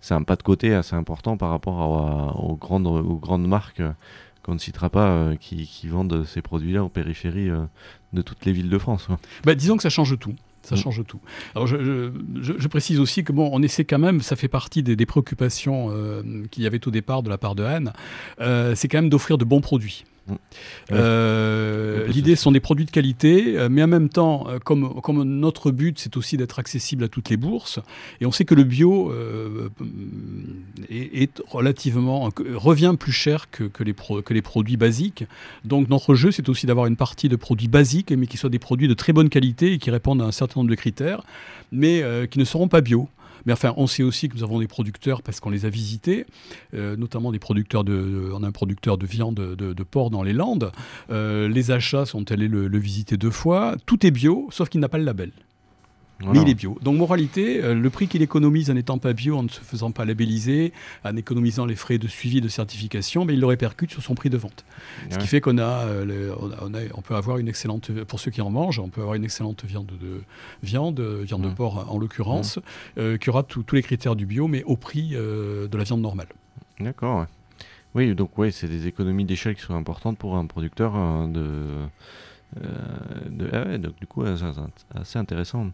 c'est 0.00 0.14
un 0.14 0.22
pas 0.22 0.37
de 0.37 0.44
côté 0.44 0.72
assez 0.75 0.94
important 0.94 1.37
par 1.37 1.50
rapport 1.50 1.80
à- 1.82 2.37
aux, 2.40 2.54
grandes, 2.54 2.87
aux 2.87 3.16
grandes 3.18 3.49
marques 3.49 3.80
euh, 3.80 3.90
qu'on 4.50 4.54
ne 4.54 4.59
citera 4.61 4.90
pas, 4.90 5.11
euh, 5.11 5.37
qui, 5.37 5.64
qui 5.64 5.87
vendent 5.87 6.25
ces 6.26 6.42
produits-là 6.42 6.83
aux 6.83 6.88
périphéries 6.88 7.50
euh, 7.50 7.61
de 8.12 8.21
toutes 8.21 8.45
les 8.45 8.50
villes 8.52 8.69
de 8.69 8.78
France. 8.78 9.07
Bah, 9.45 9.54
disons 9.54 9.76
que 9.76 9.83
ça 9.85 9.90
change 9.90 10.19
tout. 10.19 10.35
Ça 10.62 10.75
Mm. 10.75 10.78
change 10.78 11.02
tout. 11.07 11.21
Alors 11.54 11.66
je, 11.69 11.76
je- 11.83 12.11
je- 12.42 12.52
je 12.59 12.69
précise 12.69 12.99
aussi 12.99 13.23
que 13.25 13.33
bon, 13.33 13.49
on 13.52 13.62
essaie 13.62 13.85
quand 13.85 14.00
même, 14.00 14.21
ça 14.21 14.35
fait 14.35 14.49
partie 14.49 14.83
des, 14.83 14.97
des 14.97 15.07
préoccupations 15.07 15.88
euh, 15.92 16.23
qu'il 16.50 16.64
y 16.64 16.66
avait 16.66 16.85
au 16.87 16.90
départ 16.90 17.23
de 17.23 17.30
la 17.30 17.38
part 17.38 17.54
de 17.54 17.62
Anne, 17.62 17.92
euh, 18.40 18.75
c'est 18.75 18.88
quand 18.88 18.99
même 18.99 19.09
d'offrir 19.09 19.38
de 19.38 19.45
bons 19.45 19.61
produits. 19.61 20.04
Euh, 20.92 22.06
L'idée 22.08 22.37
ce- 22.37 22.42
sont 22.42 22.52
des 22.52 22.60
produits 22.60 22.84
de 22.84 22.90
qualité, 22.90 23.56
euh, 23.58 23.68
mais 23.70 23.82
en 23.82 23.87
même 23.87 24.08
temps, 24.08 24.46
euh, 24.49 24.58
comme, 24.58 25.00
comme 25.00 25.22
notre 25.22 25.70
but, 25.70 25.99
c'est 25.99 26.16
aussi 26.16 26.37
d'être 26.37 26.58
accessible 26.58 27.04
à 27.04 27.08
toutes 27.08 27.28
les 27.30 27.37
bourses, 27.37 27.78
et 28.20 28.26
on 28.26 28.32
sait 28.32 28.44
que 28.44 28.54
le 28.54 28.64
bio 28.64 29.10
euh, 29.12 29.68
est, 30.90 31.22
est 31.22 31.42
relativement 31.49 32.28
revient 32.54 32.94
plus 32.99 33.12
cher 33.12 33.50
que, 33.50 33.64
que 33.64 33.82
les 33.84 33.92
pro- 33.92 34.22
que 34.22 34.34
les 34.34 34.42
produits 34.42 34.76
basiques. 34.76 35.25
Donc 35.64 35.88
notre 35.88 36.14
jeu, 36.14 36.30
c'est 36.30 36.49
aussi 36.49 36.66
d'avoir 36.66 36.87
une 36.87 36.96
partie 36.96 37.28
de 37.28 37.37
produits 37.37 37.68
basiques, 37.68 38.12
mais 38.12 38.26
qui 38.26 38.37
soient 38.37 38.50
des 38.50 38.58
produits 38.58 38.88
de 38.88 38.94
très 38.94 39.12
bonne 39.12 39.28
qualité 39.28 39.72
et 39.75 39.78
qui 39.78 39.90
répondent 39.90 40.22
à 40.22 40.25
un 40.26 40.32
certain 40.32 40.60
nombre 40.60 40.70
de 40.70 40.75
critères, 40.76 41.22
mais 41.72 42.02
euh, 42.02 42.26
qui 42.26 42.38
ne 42.38 42.44
seront 42.44 42.68
pas 42.68 42.80
bio. 42.80 43.08
Mais 43.47 43.52
enfin, 43.52 43.75
on 43.76 43.87
sait 43.87 44.02
aussi 44.02 44.28
que 44.28 44.37
nous 44.37 44.42
avons 44.42 44.61
des 44.61 44.68
producteurs 44.68 45.23
parce 45.23 45.40
qu'on 45.40 45.50
les 45.50 45.66
a 45.66 45.68
visités, 45.68 46.26
euh, 46.75 46.97
notamment 46.97 47.32
des 47.32 47.38
producteurs 47.38 47.85
de, 47.85 48.32
un 48.42 48.52
producteur 48.52 48.99
de 48.99 49.06
viande 49.06 49.35
de, 49.35 49.82
porc 49.82 50.11
dans 50.11 50.23
les 50.23 50.32
Landes. 50.32 50.73
Euh, 51.11 51.49
les 51.49 51.70
achats 51.70 52.06
sont 52.06 52.30
allés 52.32 52.49
le 52.49 52.78
visiter 52.78 53.16
deux 53.16 53.30
fois. 53.30 53.76
Tout 53.87 54.06
est 54.06 54.11
bio, 54.11 54.49
sauf 54.50 54.68
qu'il 54.68 54.80
n'a 54.80 54.88
pas 54.88 54.99
le 54.99 55.04
label. 55.04 55.32
Voilà. 56.22 56.40
Mais 56.40 56.46
il 56.46 56.50
est 56.50 56.54
bio. 56.54 56.78
Donc, 56.82 56.96
moralité, 56.98 57.62
euh, 57.64 57.74
le 57.74 57.90
prix 57.90 58.06
qu'il 58.06 58.20
économise 58.20 58.70
en 58.70 58.74
n'étant 58.74 58.98
pas 58.98 59.12
bio, 59.14 59.36
en 59.38 59.42
ne 59.44 59.48
se 59.48 59.60
faisant 59.60 59.90
pas 59.90 60.04
labelliser, 60.04 60.72
en 61.04 61.16
économisant 61.16 61.64
les 61.64 61.74
frais 61.76 61.96
de 61.98 62.06
suivi 62.06 62.38
et 62.38 62.40
de 62.42 62.48
certification, 62.48 63.24
mais 63.24 63.32
il 63.34 63.40
le 63.40 63.46
répercute 63.46 63.90
sur 63.90 64.02
son 64.02 64.14
prix 64.14 64.28
de 64.30 64.36
vente. 64.36 64.64
Ce 65.10 65.16
qui 65.18 65.26
fait 65.26 65.40
qu'on 65.40 65.56
a, 65.58 65.62
euh, 65.86 66.04
le- 66.04 66.34
on, 66.62 66.74
a- 66.74 66.78
on 66.94 67.00
peut 67.00 67.14
avoir 67.16 67.38
une 67.38 67.48
excellente, 67.48 67.90
pour 68.04 68.20
ceux 68.20 68.30
qui 68.30 68.42
en 68.42 68.50
mangent, 68.50 68.78
on 68.80 68.88
peut 68.88 69.00
avoir 69.00 69.14
une 69.14 69.24
excellente 69.24 69.64
viande 69.64 69.86
de 70.00 70.20
viande, 70.62 71.00
euh, 71.00 71.22
viande 71.24 71.42
de 71.42 71.48
porc 71.54 71.86
en 71.90 71.98
l'occurrence, 71.98 72.58
euh, 72.98 73.16
qui 73.16 73.30
aura 73.30 73.42
tous 73.42 73.64
les 73.74 73.82
critères 73.82 74.14
du 74.14 74.26
bio, 74.26 74.46
mais 74.46 74.62
au 74.64 74.76
prix 74.76 75.10
de 75.10 75.70
la 75.72 75.84
viande 75.84 76.02
normale. 76.02 76.28
D'accord. 76.80 77.26
Oui, 77.94 78.14
donc 78.14 78.38
ouais, 78.38 78.50
c'est 78.52 78.68
des 78.68 78.86
économies 78.86 79.24
d'échelle 79.24 79.54
qui 79.56 79.62
sont 79.62 79.74
importantes 79.74 80.16
pour 80.18 80.36
un 80.36 80.46
producteur 80.46 80.92
euh, 80.96 81.26
de. 81.26 81.48
Euh, 82.57 83.49
ah 83.52 83.78
donc 83.78 83.97
du 83.97 84.07
coup, 84.07 84.25
c'est 84.25 84.99
assez 84.99 85.19
intéressant. 85.19 85.69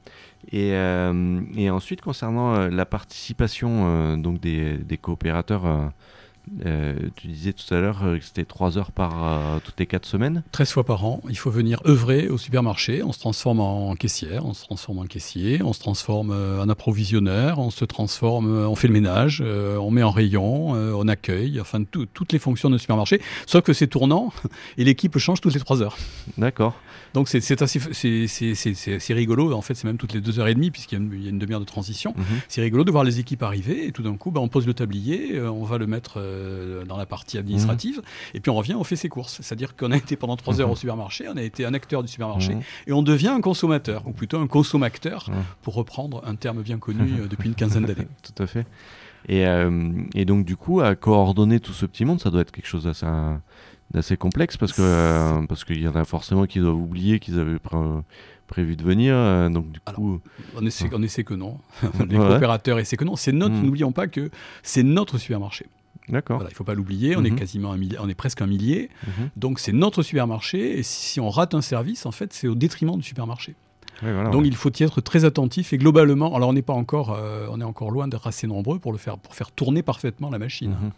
Et, 0.52 0.72
euh, 0.74 1.40
et 1.56 1.70
ensuite, 1.70 2.00
concernant 2.00 2.54
euh, 2.54 2.68
la 2.68 2.86
participation 2.86 4.16
donc 4.16 4.40
des 4.40 4.98
coopérateurs, 5.00 5.92
euh, 6.64 6.94
tu 7.16 7.26
disais 7.28 7.52
tout 7.52 7.74
à 7.74 7.80
l'heure 7.80 8.00
euh, 8.04 8.18
que 8.18 8.24
c'était 8.24 8.44
3 8.44 8.78
heures 8.78 8.92
par 8.92 9.12
euh, 9.24 9.58
toutes 9.64 9.78
les 9.78 9.86
4 9.86 10.06
semaines. 10.06 10.42
13 10.52 10.70
fois 10.70 10.84
par 10.84 11.04
an, 11.04 11.20
il 11.28 11.36
faut 11.36 11.50
venir 11.50 11.80
œuvrer 11.86 12.28
au 12.28 12.38
supermarché. 12.38 13.02
On 13.02 13.12
se 13.12 13.18
transforme 13.18 13.60
en 13.60 13.94
caissière, 13.94 14.46
on 14.46 14.54
se 14.54 14.62
transforme 14.64 14.98
en 14.98 15.04
caissier, 15.06 15.60
on 15.62 15.72
se 15.72 15.80
transforme 15.80 16.30
en 16.32 16.68
approvisionneur, 16.68 17.58
on 17.58 17.70
se 17.70 17.84
transforme, 17.84 18.46
on 18.66 18.74
fait 18.74 18.88
le 18.88 18.94
ménage, 18.94 19.42
euh, 19.44 19.76
on 19.78 19.90
met 19.90 20.02
en 20.02 20.10
rayon, 20.10 20.70
on 20.70 21.08
accueille, 21.08 21.60
enfin 21.60 21.82
tout- 21.84 22.06
toutes 22.06 22.32
les 22.32 22.38
fonctions 22.38 22.70
d'un 22.70 22.78
supermarché. 22.78 23.20
Sauf 23.46 23.62
que 23.62 23.72
c'est 23.72 23.86
tournant 23.86 24.32
et 24.78 24.84
l'équipe 24.84 25.16
change 25.18 25.40
toutes 25.40 25.54
les 25.54 25.60
3 25.60 25.82
heures. 25.82 25.96
D'accord. 26.38 26.74
Donc 27.14 27.28
c'est 27.28 27.38
assez, 27.62 27.78
c'est- 27.78 28.26
c'est- 28.26 28.54
c'est- 28.54 28.74
c'est- 28.74 28.98
c'est 28.98 29.14
rigolo. 29.14 29.52
En 29.52 29.62
fait, 29.62 29.74
c'est 29.74 29.84
même 29.86 29.96
toutes 29.96 30.12
les 30.12 30.20
2 30.20 30.38
heures 30.38 30.48
et 30.48 30.54
demie 30.54 30.70
puisqu'il 30.70 30.98
y 30.98 31.00
a 31.00 31.04
une, 31.04 31.12
une 31.12 31.38
demi-heure 31.38 31.60
de 31.60 31.64
transition. 31.64 32.12
Mhm. 32.16 32.24
C'est 32.48 32.60
rigolo 32.60 32.84
de 32.84 32.90
voir 32.90 33.04
les 33.04 33.20
équipes 33.20 33.42
arriver 33.42 33.86
et 33.86 33.92
tout 33.92 34.02
d'un 34.02 34.16
coup, 34.16 34.30
bah, 34.30 34.40
on 34.40 34.48
pose 34.48 34.66
le 34.66 34.74
tablier, 34.74 35.40
on 35.40 35.64
va 35.64 35.78
le 35.78 35.86
mettre 35.86 36.20
euh, 36.36 36.84
dans 36.84 36.96
la 36.96 37.06
partie 37.06 37.38
administrative 37.38 38.02
et 38.34 38.40
puis 38.40 38.50
on 38.50 38.54
revient, 38.54 38.74
on 38.74 38.84
fait 38.84 38.96
ses 38.96 39.08
courses. 39.08 39.40
C'est-à-dire 39.42 39.74
qu'on 39.76 39.90
a 39.92 39.96
été 39.96 40.16
pendant 40.16 40.36
trois 40.36 40.60
heures 40.60 40.66
Mhm. 40.68 40.72
au 40.72 40.76
supermarché, 40.76 41.26
on 41.28 41.36
a 41.36 41.42
été 41.42 41.64
un 41.64 41.74
acteur 41.74 42.02
du 42.02 42.08
supermarché 42.08 42.54
Mhm. 42.54 42.62
et 42.88 42.92
on 42.92 43.02
devient 43.02 43.28
un 43.28 43.40
consommateur, 43.40 44.06
ou 44.06 44.12
plutôt 44.12 44.38
un 44.38 44.46
consommateur, 44.46 45.26
Mhm. 45.30 45.36
pour 45.62 45.74
reprendre 45.74 46.22
un 46.26 46.34
terme 46.36 46.62
bien 46.62 46.78
connu 46.78 47.20
euh, 47.20 47.26
depuis 47.28 47.48
une 47.48 47.54
quinzaine 47.54 47.84
d'années. 47.86 48.06
Tout 48.22 48.42
à 48.42 48.46
fait. 48.46 48.66
Et, 49.28 49.46
euh, 49.46 49.90
et 50.14 50.24
donc, 50.24 50.44
du 50.44 50.56
coup, 50.56 50.80
à 50.80 50.94
coordonner 50.94 51.58
tout 51.58 51.72
ce 51.72 51.84
petit 51.86 52.04
monde, 52.04 52.20
ça 52.20 52.30
doit 52.30 52.42
être 52.42 52.52
quelque 52.52 52.68
chose 52.68 52.84
d'assez, 52.84 53.06
d'assez 53.92 54.16
complexe 54.16 54.56
parce 54.56 54.72
que 54.72 54.82
euh, 54.82 55.46
parce 55.48 55.64
qu'il 55.64 55.80
y 55.80 55.88
en 55.88 55.94
a 55.96 56.04
forcément 56.04 56.46
qui 56.46 56.60
doivent 56.60 56.74
oublier 56.76 57.18
qu'ils 57.18 57.38
avaient 57.40 57.58
pré- 57.58 57.76
prévu 58.46 58.76
de 58.76 58.84
venir. 58.84 59.14
euh, 59.16 59.48
donc, 59.48 59.72
du 59.72 59.80
Alors, 59.86 59.96
coup, 60.00 60.20
On 60.56 60.64
essaie, 60.64 60.88
on 60.92 61.02
essaie 61.02 61.24
que 61.24 61.34
non. 61.34 61.58
les 62.08 62.16
Ouais. 62.16 62.28
coopérateurs 62.28 62.78
essaient 62.78 62.96
que 62.96 63.04
non. 63.04 63.16
C'est 63.16 63.32
notre, 63.32 63.54
Mhm. 63.54 63.64
n'oublions 63.64 63.90
pas 63.92 64.06
que 64.06 64.30
c'est 64.62 64.84
notre 64.84 65.18
supermarché. 65.18 65.66
D'accord. 66.08 66.36
Voilà, 66.36 66.50
il 66.50 66.54
ne 66.54 66.56
faut 66.56 66.64
pas 66.64 66.74
l'oublier. 66.74 67.16
On 67.16 67.24
est 67.24 67.30
Mhm. 67.30 67.36
quasiment 67.38 67.72
un 67.72 67.76
millier, 67.76 67.96
on 68.00 68.08
est 68.08 68.14
presque 68.14 68.40
un 68.42 68.46
millier. 68.46 68.90
Mhm. 69.06 69.30
Donc 69.36 69.58
c'est 69.60 69.72
notre 69.72 70.02
supermarché. 70.02 70.78
Et 70.78 70.82
si 70.82 71.20
on 71.20 71.30
rate 71.30 71.54
un 71.54 71.62
service, 71.62 72.06
en 72.06 72.12
fait, 72.12 72.32
c'est 72.32 72.48
au 72.48 72.54
détriment 72.54 72.96
du 72.96 73.02
supermarché. 73.02 73.54
Voilà, 74.02 74.28
Donc 74.28 74.42
ouais. 74.42 74.48
il 74.48 74.54
faut 74.54 74.70
y 74.78 74.82
être 74.82 75.00
très 75.00 75.24
attentif 75.24 75.72
et 75.72 75.78
globalement, 75.78 76.36
alors 76.36 76.50
on 76.50 76.52
n'est 76.52 76.60
pas 76.60 76.74
encore, 76.74 77.14
euh, 77.18 77.46
on 77.50 77.62
est 77.62 77.64
encore 77.64 77.90
loin 77.90 78.08
d'être 78.08 78.26
assez 78.26 78.46
nombreux 78.46 78.78
pour 78.78 78.92
le 78.92 78.98
faire, 78.98 79.16
pour 79.16 79.34
faire 79.34 79.50
tourner 79.50 79.82
parfaitement 79.82 80.28
la 80.28 80.38
machine. 80.38 80.72
Mhm. 80.72 80.90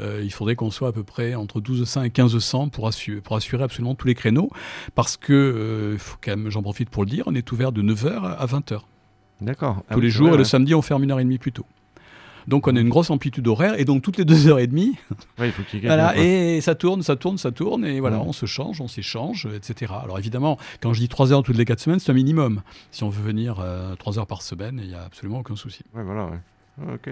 Euh, 0.00 0.20
il 0.24 0.32
faudrait 0.32 0.56
qu'on 0.56 0.70
soit 0.70 0.88
à 0.88 0.92
peu 0.92 1.02
près 1.02 1.34
entre 1.34 1.60
1200 1.60 2.04
et 2.04 2.10
1500 2.10 2.70
pour 2.70 2.86
assurer, 2.88 3.20
pour 3.20 3.36
assurer 3.36 3.64
absolument 3.64 3.94
tous 3.94 4.06
les 4.06 4.14
créneaux, 4.14 4.48
parce 4.94 5.18
que 5.18 5.34
euh, 5.34 5.90
il 5.92 5.98
faut 5.98 6.16
quand 6.24 6.30
même, 6.38 6.48
j'en 6.48 6.62
profite 6.62 6.88
pour 6.88 7.04
le 7.04 7.10
dire, 7.10 7.24
on 7.26 7.34
est 7.34 7.52
ouvert 7.52 7.70
de 7.70 7.82
9h 7.82 8.36
à 8.38 8.46
20h 8.46 8.80
D'accord. 9.42 9.82
Ah 9.90 9.94
tous 9.94 10.00
les 10.00 10.08
jours 10.08 10.32
et 10.32 10.38
le 10.38 10.44
samedi 10.44 10.74
on 10.74 10.80
ferme 10.80 11.02
une 11.04 11.10
heure 11.10 11.20
et 11.20 11.24
demie 11.24 11.36
plus 11.38 11.52
tôt. 11.52 11.66
Donc 12.48 12.66
on 12.66 12.74
a 12.74 12.80
une 12.80 12.88
grosse 12.88 13.10
amplitude 13.10 13.46
horaire 13.46 13.78
et 13.78 13.84
donc 13.84 14.02
toutes 14.02 14.16
les 14.16 14.24
deux 14.24 14.48
heures 14.48 14.58
et 14.58 14.66
demie, 14.66 14.96
Ouais, 15.38 15.48
il 15.48 15.52
faut 15.52 15.62
voilà, 15.82 16.16
et 16.16 16.62
ça 16.62 16.74
tourne, 16.74 17.02
ça 17.02 17.14
tourne, 17.14 17.36
ça 17.36 17.52
tourne, 17.52 17.84
et 17.84 18.00
voilà, 18.00 18.20
on 18.20 18.32
se 18.32 18.46
change, 18.46 18.80
on 18.80 18.88
s'échange, 18.88 19.46
etc. 19.54 19.92
Alors 20.02 20.18
évidemment, 20.18 20.56
quand 20.80 20.94
je 20.94 21.00
dis 21.00 21.08
trois 21.08 21.30
heures 21.30 21.42
toutes 21.42 21.58
les 21.58 21.66
quatre 21.66 21.80
semaines, 21.80 22.00
c'est 22.00 22.10
un 22.10 22.14
minimum. 22.14 22.62
Si 22.90 23.04
on 23.04 23.10
veut 23.10 23.22
venir 23.22 23.60
euh, 23.60 23.94
trois 23.96 24.18
heures 24.18 24.26
par 24.26 24.40
semaine, 24.40 24.80
il 24.82 24.88
n'y 24.88 24.94
a 24.94 25.02
absolument 25.02 25.40
aucun 25.40 25.56
souci. 25.56 25.82
Ouais, 25.94 26.02
voilà. 26.02 26.30
Ok. 26.92 27.10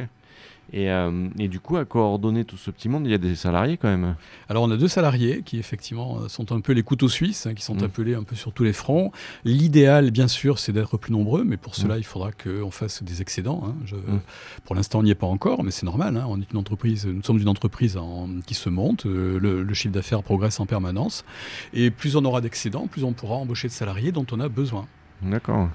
Et, 0.72 0.90
euh, 0.90 1.28
et 1.38 1.46
du 1.46 1.60
coup, 1.60 1.76
à 1.76 1.84
coordonner 1.84 2.44
tout 2.44 2.56
ce 2.56 2.72
petit 2.72 2.88
monde, 2.88 3.06
il 3.06 3.12
y 3.12 3.14
a 3.14 3.18
des 3.18 3.36
salariés 3.36 3.76
quand 3.76 3.86
même. 3.88 4.16
Alors 4.48 4.64
on 4.64 4.70
a 4.72 4.76
deux 4.76 4.88
salariés 4.88 5.42
qui 5.44 5.58
effectivement 5.60 6.18
euh, 6.22 6.28
sont 6.28 6.50
un 6.50 6.60
peu 6.60 6.72
les 6.72 6.82
couteaux 6.82 7.08
suisses, 7.08 7.46
hein, 7.46 7.54
qui 7.54 7.62
sont 7.62 7.76
Mm. 7.76 7.84
appelés 7.84 8.14
un 8.16 8.24
peu 8.24 8.34
sur 8.34 8.52
tous 8.52 8.64
les 8.64 8.72
fronts. 8.72 9.12
L'idéal, 9.44 10.10
bien 10.10 10.26
sûr, 10.26 10.58
c'est 10.58 10.72
d'être 10.72 10.96
plus 10.96 11.12
nombreux, 11.12 11.44
mais 11.44 11.56
pour 11.56 11.76
cela, 11.76 11.94
Mm. 11.94 11.98
il 11.98 12.04
faudra 12.04 12.32
qu'on 12.32 12.72
fasse 12.72 13.04
des 13.04 13.22
excédents. 13.22 13.62
hein. 13.64 13.74
Je- 13.84 13.94
Mm. 13.94 14.20
Pour 14.64 14.74
l'instant, 14.74 14.98
on 14.98 15.02
n'y 15.04 15.12
est 15.12 15.14
pas 15.14 15.28
encore, 15.28 15.62
mais 15.62 15.70
c'est 15.70 15.86
normal. 15.86 16.16
hein. 16.16 16.24
On 16.28 16.40
est 16.40 16.50
une 16.50 16.58
entreprise, 16.58 17.06
nous 17.06 17.22
sommes 17.22 17.38
une 17.38 17.48
entreprise 17.48 17.96
en- 17.96 18.28
qui 18.44 18.54
se 18.54 18.68
monte. 18.68 19.06
euh, 19.06 19.38
le, 19.38 19.62
le 19.62 19.74
chiffre 19.74 19.94
d'affaires 19.94 20.24
progresse 20.24 20.58
en 20.58 20.66
permanence, 20.66 21.24
et 21.74 21.92
plus 21.92 22.16
on 22.16 22.24
aura 22.24 22.40
d'excédents, 22.40 22.88
plus 22.88 23.04
on 23.04 23.12
pourra 23.12 23.36
embaucher 23.36 23.68
de 23.68 23.72
salariés 23.72 24.10
dont 24.10 24.26
on 24.32 24.40
a 24.40 24.48
besoin. 24.48 24.86
D'accord. 25.22 25.68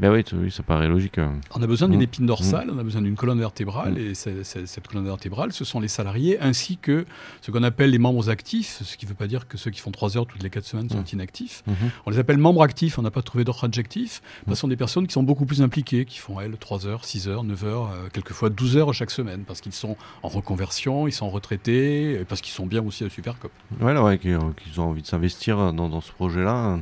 Ben 0.00 0.10
oui, 0.10 0.50
ça 0.50 0.62
paraît 0.64 0.88
logique. 0.88 1.18
euh. 1.18 1.28
On 1.54 1.62
a 1.62 1.66
besoin 1.66 1.88
d'une 1.88 2.00
Mm. 2.00 2.02
épine 2.02 2.26
dorsale, 2.26 2.70
on 2.74 2.78
a 2.78 2.82
besoin 2.82 3.02
d'une 3.02 3.14
colonne 3.14 3.38
vertébrale, 3.38 3.92
Mm. 3.92 3.98
et 3.98 4.14
cette 4.14 4.88
colonne 4.88 5.04
vertébrale, 5.04 5.52
ce 5.52 5.64
sont 5.64 5.78
les 5.78 5.86
salariés, 5.86 6.40
ainsi 6.40 6.76
que 6.76 7.04
ce 7.40 7.50
qu'on 7.52 7.62
appelle 7.62 7.90
les 7.90 7.98
membres 7.98 8.28
actifs, 8.28 8.80
ce 8.82 8.96
qui 8.96 9.04
ne 9.06 9.10
veut 9.10 9.14
pas 9.16 9.28
dire 9.28 9.46
que 9.46 9.56
ceux 9.56 9.70
qui 9.70 9.80
font 9.80 9.92
3 9.92 10.16
heures 10.16 10.26
toutes 10.26 10.42
les 10.42 10.50
4 10.50 10.64
semaines 10.64 10.88
sont 10.88 11.04
inactifs. 11.04 11.62
On 12.06 12.10
les 12.10 12.18
appelle 12.18 12.38
membres 12.38 12.62
actifs, 12.62 12.98
on 12.98 13.02
n'a 13.02 13.10
pas 13.12 13.22
trouvé 13.22 13.44
d'autre 13.44 13.64
adjectif. 13.64 14.22
Mm. 14.46 14.50
Ce 14.50 14.54
sont 14.56 14.68
des 14.68 14.76
personnes 14.76 15.06
qui 15.06 15.12
sont 15.12 15.22
beaucoup 15.22 15.46
plus 15.46 15.62
impliquées, 15.62 16.04
qui 16.04 16.18
font, 16.18 16.40
elles, 16.40 16.56
3 16.56 16.86
heures, 16.86 17.04
6 17.04 17.28
heures, 17.28 17.44
9 17.44 17.62
heures, 17.64 17.90
euh, 17.92 18.08
quelquefois 18.12 18.50
12 18.50 18.76
heures 18.76 18.92
chaque 18.94 19.10
semaine, 19.12 19.44
parce 19.44 19.60
qu'ils 19.60 19.72
sont 19.72 19.96
en 20.24 20.28
reconversion, 20.28 21.06
ils 21.06 21.12
sont 21.12 21.30
retraités, 21.30 22.12
et 22.20 22.24
parce 22.24 22.40
qu'ils 22.40 22.54
sont 22.54 22.66
bien 22.66 22.82
aussi 22.84 23.04
à 23.04 23.08
Supercop. 23.10 23.52
Ouais, 23.80 23.96
ouais, 23.96 24.18
qu'ils 24.18 24.38
qu'ils 24.64 24.80
ont 24.80 24.88
envie 24.90 25.02
de 25.02 25.06
s'investir 25.06 25.72
dans, 25.72 25.88
dans 25.88 26.00
ce 26.00 26.10
projet-là, 26.12 26.66
euh, 26.74 26.76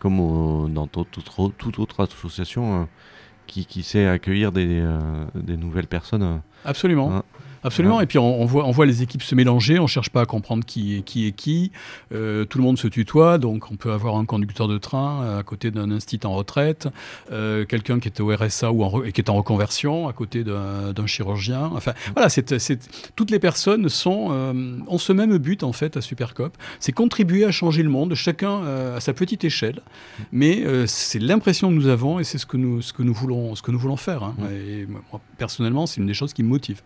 comme 0.00 0.18
au- 0.18 0.68
dans 0.68 0.86
tout- 0.88 1.04
toute, 1.04 1.30
autre- 1.38 1.54
toute 1.56 1.78
autre 1.78 2.02
association 2.02 2.82
euh, 2.82 2.84
qui, 3.46 3.66
qui 3.66 3.82
sait 3.84 4.06
accueillir 4.06 4.50
des, 4.50 4.80
euh, 4.80 4.98
des 5.34 5.56
nouvelles 5.56 5.86
personnes. 5.86 6.22
euh. 6.22 6.36
Absolument. 6.64 7.10
Ah. 7.12 7.24
Absolument. 7.62 7.98
Ouais. 7.98 8.04
Et 8.04 8.06
puis 8.06 8.18
on, 8.18 8.40
on 8.40 8.44
voit, 8.44 8.64
on 8.66 8.70
voit 8.70 8.86
les 8.86 9.02
équipes 9.02 9.22
se 9.22 9.34
mélanger, 9.34 9.78
on 9.78 9.86
cherche 9.86 10.10
pas 10.10 10.22
à 10.22 10.26
comprendre 10.26 10.64
qui 10.64 10.96
est 10.96 11.02
qui. 11.02 11.26
Est 11.26 11.32
qui. 11.32 11.72
Euh, 12.12 12.44
tout 12.44 12.58
le 12.58 12.64
monde 12.64 12.78
se 12.78 12.88
tutoie, 12.88 13.38
donc 13.38 13.70
on 13.70 13.76
peut 13.76 13.92
avoir 13.92 14.16
un 14.16 14.24
conducteur 14.24 14.68
de 14.68 14.78
train 14.78 15.22
euh, 15.22 15.38
à 15.40 15.42
côté 15.42 15.70
d'un 15.70 15.90
instit 15.90 16.20
en 16.24 16.34
retraite, 16.34 16.88
euh, 17.32 17.64
quelqu'un 17.64 18.00
qui 18.00 18.08
est 18.08 18.20
au 18.20 18.34
RSA 18.34 18.72
ou 18.72 18.84
en 18.84 19.02
et 19.04 19.12
qui 19.12 19.20
est 19.20 19.30
en 19.30 19.34
reconversion 19.34 20.08
à 20.08 20.12
côté 20.12 20.44
d'un 20.44 21.06
chirurgien. 21.06 21.70
Enfin, 21.74 21.92
voilà, 22.14 22.28
c'est, 22.28 22.44
toutes 23.16 23.30
les 23.30 23.38
personnes 23.38 23.88
sont, 23.88 24.28
euh, 24.30 24.78
ont 24.86 24.98
ce 24.98 25.12
même 25.12 25.36
but 25.38 25.62
en 25.62 25.72
fait 25.72 25.96
à 25.96 26.00
Supercop, 26.00 26.56
c'est 26.78 26.92
contribuer 26.92 27.44
à 27.44 27.50
changer 27.50 27.82
le 27.82 27.90
monde, 27.90 28.14
chacun 28.14 28.62
à 28.96 29.00
sa 29.00 29.12
petite 29.12 29.44
échelle. 29.44 29.80
Mais 30.32 30.64
c'est 30.86 31.18
l'impression 31.18 31.68
que 31.68 31.74
nous 31.74 31.88
avons 31.88 32.18
et 32.18 32.24
c'est 32.24 32.38
ce 32.38 32.46
que 32.46 32.56
nous, 32.56 32.82
ce 32.82 32.92
que 32.92 33.02
nous 33.02 33.14
voulons, 33.14 33.54
ce 33.54 33.62
que 33.62 33.70
nous 33.70 33.78
voulons 33.78 33.96
faire. 33.96 34.22
hein. 34.22 34.34
Mm. 34.38 34.44
Et 34.54 34.86
moi, 34.86 35.20
personnellement, 35.38 35.86
c'est 35.86 36.00
une 36.00 36.06
des 36.06 36.14
choses 36.14 36.32
qui 36.32 36.42
me 36.42 36.48
motive. 36.48 36.82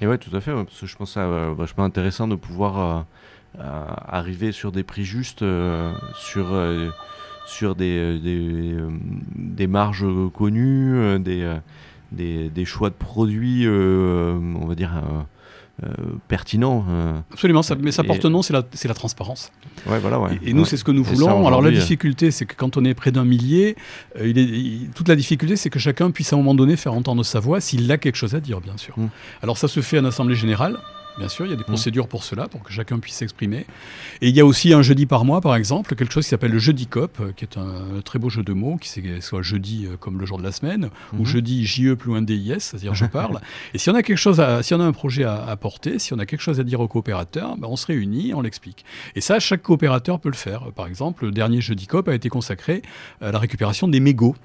Et 0.00 0.06
ouais, 0.06 0.18
tout 0.18 0.34
à 0.36 0.40
fait, 0.40 0.52
parce 0.52 0.80
que 0.80 0.86
je 0.86 0.96
pense 0.96 1.12
c'est 1.12 1.20
euh, 1.20 1.54
vachement 1.56 1.84
intéressant 1.84 2.28
de 2.28 2.34
pouvoir 2.34 2.78
euh, 2.78 3.02
euh, 3.60 3.84
arriver 4.06 4.52
sur 4.52 4.70
des 4.70 4.82
prix 4.82 5.04
justes, 5.04 5.40
euh, 5.42 5.92
sur, 6.14 6.48
sur 7.46 7.74
des, 7.74 8.18
des, 8.18 9.66
marges 9.66 10.06
connues, 10.34 11.18
des, 11.20 11.60
des, 12.12 12.64
choix 12.66 12.90
de 12.90 12.94
produits, 12.94 13.66
on 13.66 14.66
va 14.66 14.74
dire, 14.74 15.02
euh, 15.84 15.88
pertinents. 16.28 16.84
euh. 16.88 17.12
Absolument, 17.32 17.62
ça, 17.62 17.74
mais 17.78 17.92
ça 17.92 18.02
porte 18.04 18.24
nom, 18.24 18.42
c'est 18.42 18.52
la, 18.52 18.62
la 18.84 18.94
transparence. 18.94 19.52
Ouais, 19.86 19.98
voilà, 19.98 20.18
ouais. 20.18 20.38
Et, 20.42 20.50
et 20.50 20.52
nous, 20.52 20.62
Ouais. 20.62 20.68
c'est 20.68 20.76
ce 20.76 20.84
que 20.84 20.90
nous 20.92 21.04
ça, 21.04 21.12
voulons. 21.12 21.46
Alors 21.46 21.60
la 21.62 21.70
difficulté, 21.70 22.30
c'est 22.30 22.46
que 22.46 22.54
quand 22.54 22.76
on 22.76 22.84
est 22.84 22.94
près 22.94 23.12
d'un 23.12 23.24
millier, 23.24 23.76
euh, 24.18 24.26
il 24.28 24.38
est, 24.38 24.44
il- 24.44 24.90
toute 24.94 25.08
la 25.08 25.16
difficulté, 25.16 25.56
c'est 25.56 25.68
que 25.70 25.78
chacun 25.78 26.10
puisse 26.10 26.32
à 26.32 26.36
un 26.36 26.38
moment 26.38 26.54
donné 26.54 26.76
faire 26.76 26.94
entendre 26.94 27.22
sa 27.24 27.40
voix 27.40 27.60
s'il 27.60 27.90
a 27.92 27.98
quelque 27.98 28.16
chose 28.16 28.34
à 28.34 28.40
dire, 28.40 28.60
bien 28.60 28.76
sûr. 28.76 28.94
Mm. 28.98 29.08
Alors 29.42 29.58
ça 29.58 29.68
se 29.68 29.80
fait 29.80 29.98
en 29.98 30.04
assemblée 30.06 30.34
générale. 30.36 30.78
Bien 31.18 31.28
sûr, 31.28 31.46
il 31.46 31.50
y 31.50 31.52
a 31.52 31.56
des 31.56 31.62
Mm. 31.62 31.66
procédures 31.66 32.08
pour 32.08 32.24
cela, 32.24 32.46
pour 32.48 32.62
que 32.62 32.70
chacun 32.72 32.98
puisse 32.98 33.14
s'exprimer. 33.16 33.64
Et 34.20 34.28
il 34.28 34.36
y 34.36 34.40
a 34.40 34.44
aussi 34.46 34.72
un 34.74 34.82
jeudi 34.82 35.06
par 35.06 35.24
mois, 35.24 35.40
par 35.40 35.56
exemple, 35.56 35.94
quelque 35.96 36.12
chose 36.12 36.24
qui 36.24 36.30
s'appelle 36.30 36.50
le 36.52 36.58
jeudi 36.58 36.86
COP, 36.86 37.18
euh, 37.20 37.32
qui 37.32 37.44
est 37.44 37.56
un 37.56 38.00
très 38.04 38.18
beau 38.18 38.28
jeu 38.28 38.42
de 38.42 38.52
mots, 38.52 38.76
qui 38.76 38.90
soit 39.20 39.42
jeudi 39.42 39.86
euh, 39.86 39.96
comme 39.96 40.18
le 40.20 40.26
jour 40.26 40.36
de 40.38 40.42
la 40.42 40.52
semaine, 40.52 40.90
ou 41.14 41.20
Mhm. 41.20 41.24
jeudi 41.26 41.64
JE 41.66 41.94
plus 41.94 42.10
loin 42.10 42.20
DIS, 42.22 42.56
c'est-à-dire 42.60 42.94
je 42.94 43.04
parle. 43.32 43.40
Et 43.74 43.78
si 43.78 43.88
on 43.90 43.94
a 43.94 44.02
quelque 44.02 44.18
chose, 44.18 44.40
à, 44.40 44.62
si 44.62 44.74
on 44.74 44.80
a 44.80 44.84
un 44.84 44.92
projet 44.92 45.24
à, 45.24 45.42
à 45.46 45.56
porter, 45.56 45.98
si 45.98 46.12
on 46.12 46.18
a 46.18 46.26
quelque 46.26 46.40
chose 46.42 46.60
à 46.60 46.64
dire 46.64 46.80
aux 46.80 46.88
coopérateurs, 46.88 47.56
ben 47.56 47.66
on 47.70 47.76
se 47.76 47.86
réunit, 47.86 48.34
on 48.34 48.42
l'explique. 48.42 48.84
Et 49.14 49.20
ça, 49.20 49.38
chaque 49.38 49.62
coopérateur 49.62 50.20
peut 50.20 50.28
le 50.30 50.34
faire. 50.36 50.70
Par 50.74 50.86
exemple, 50.86 51.24
le 51.24 51.30
dernier 51.32 51.60
jeudi 51.60 51.86
COP 51.86 52.08
a 52.08 52.14
été 52.14 52.28
consacré 52.28 52.82
à 53.22 53.32
la 53.32 53.38
récupération 53.38 53.88
des 53.88 54.00
mégots. 54.00 54.36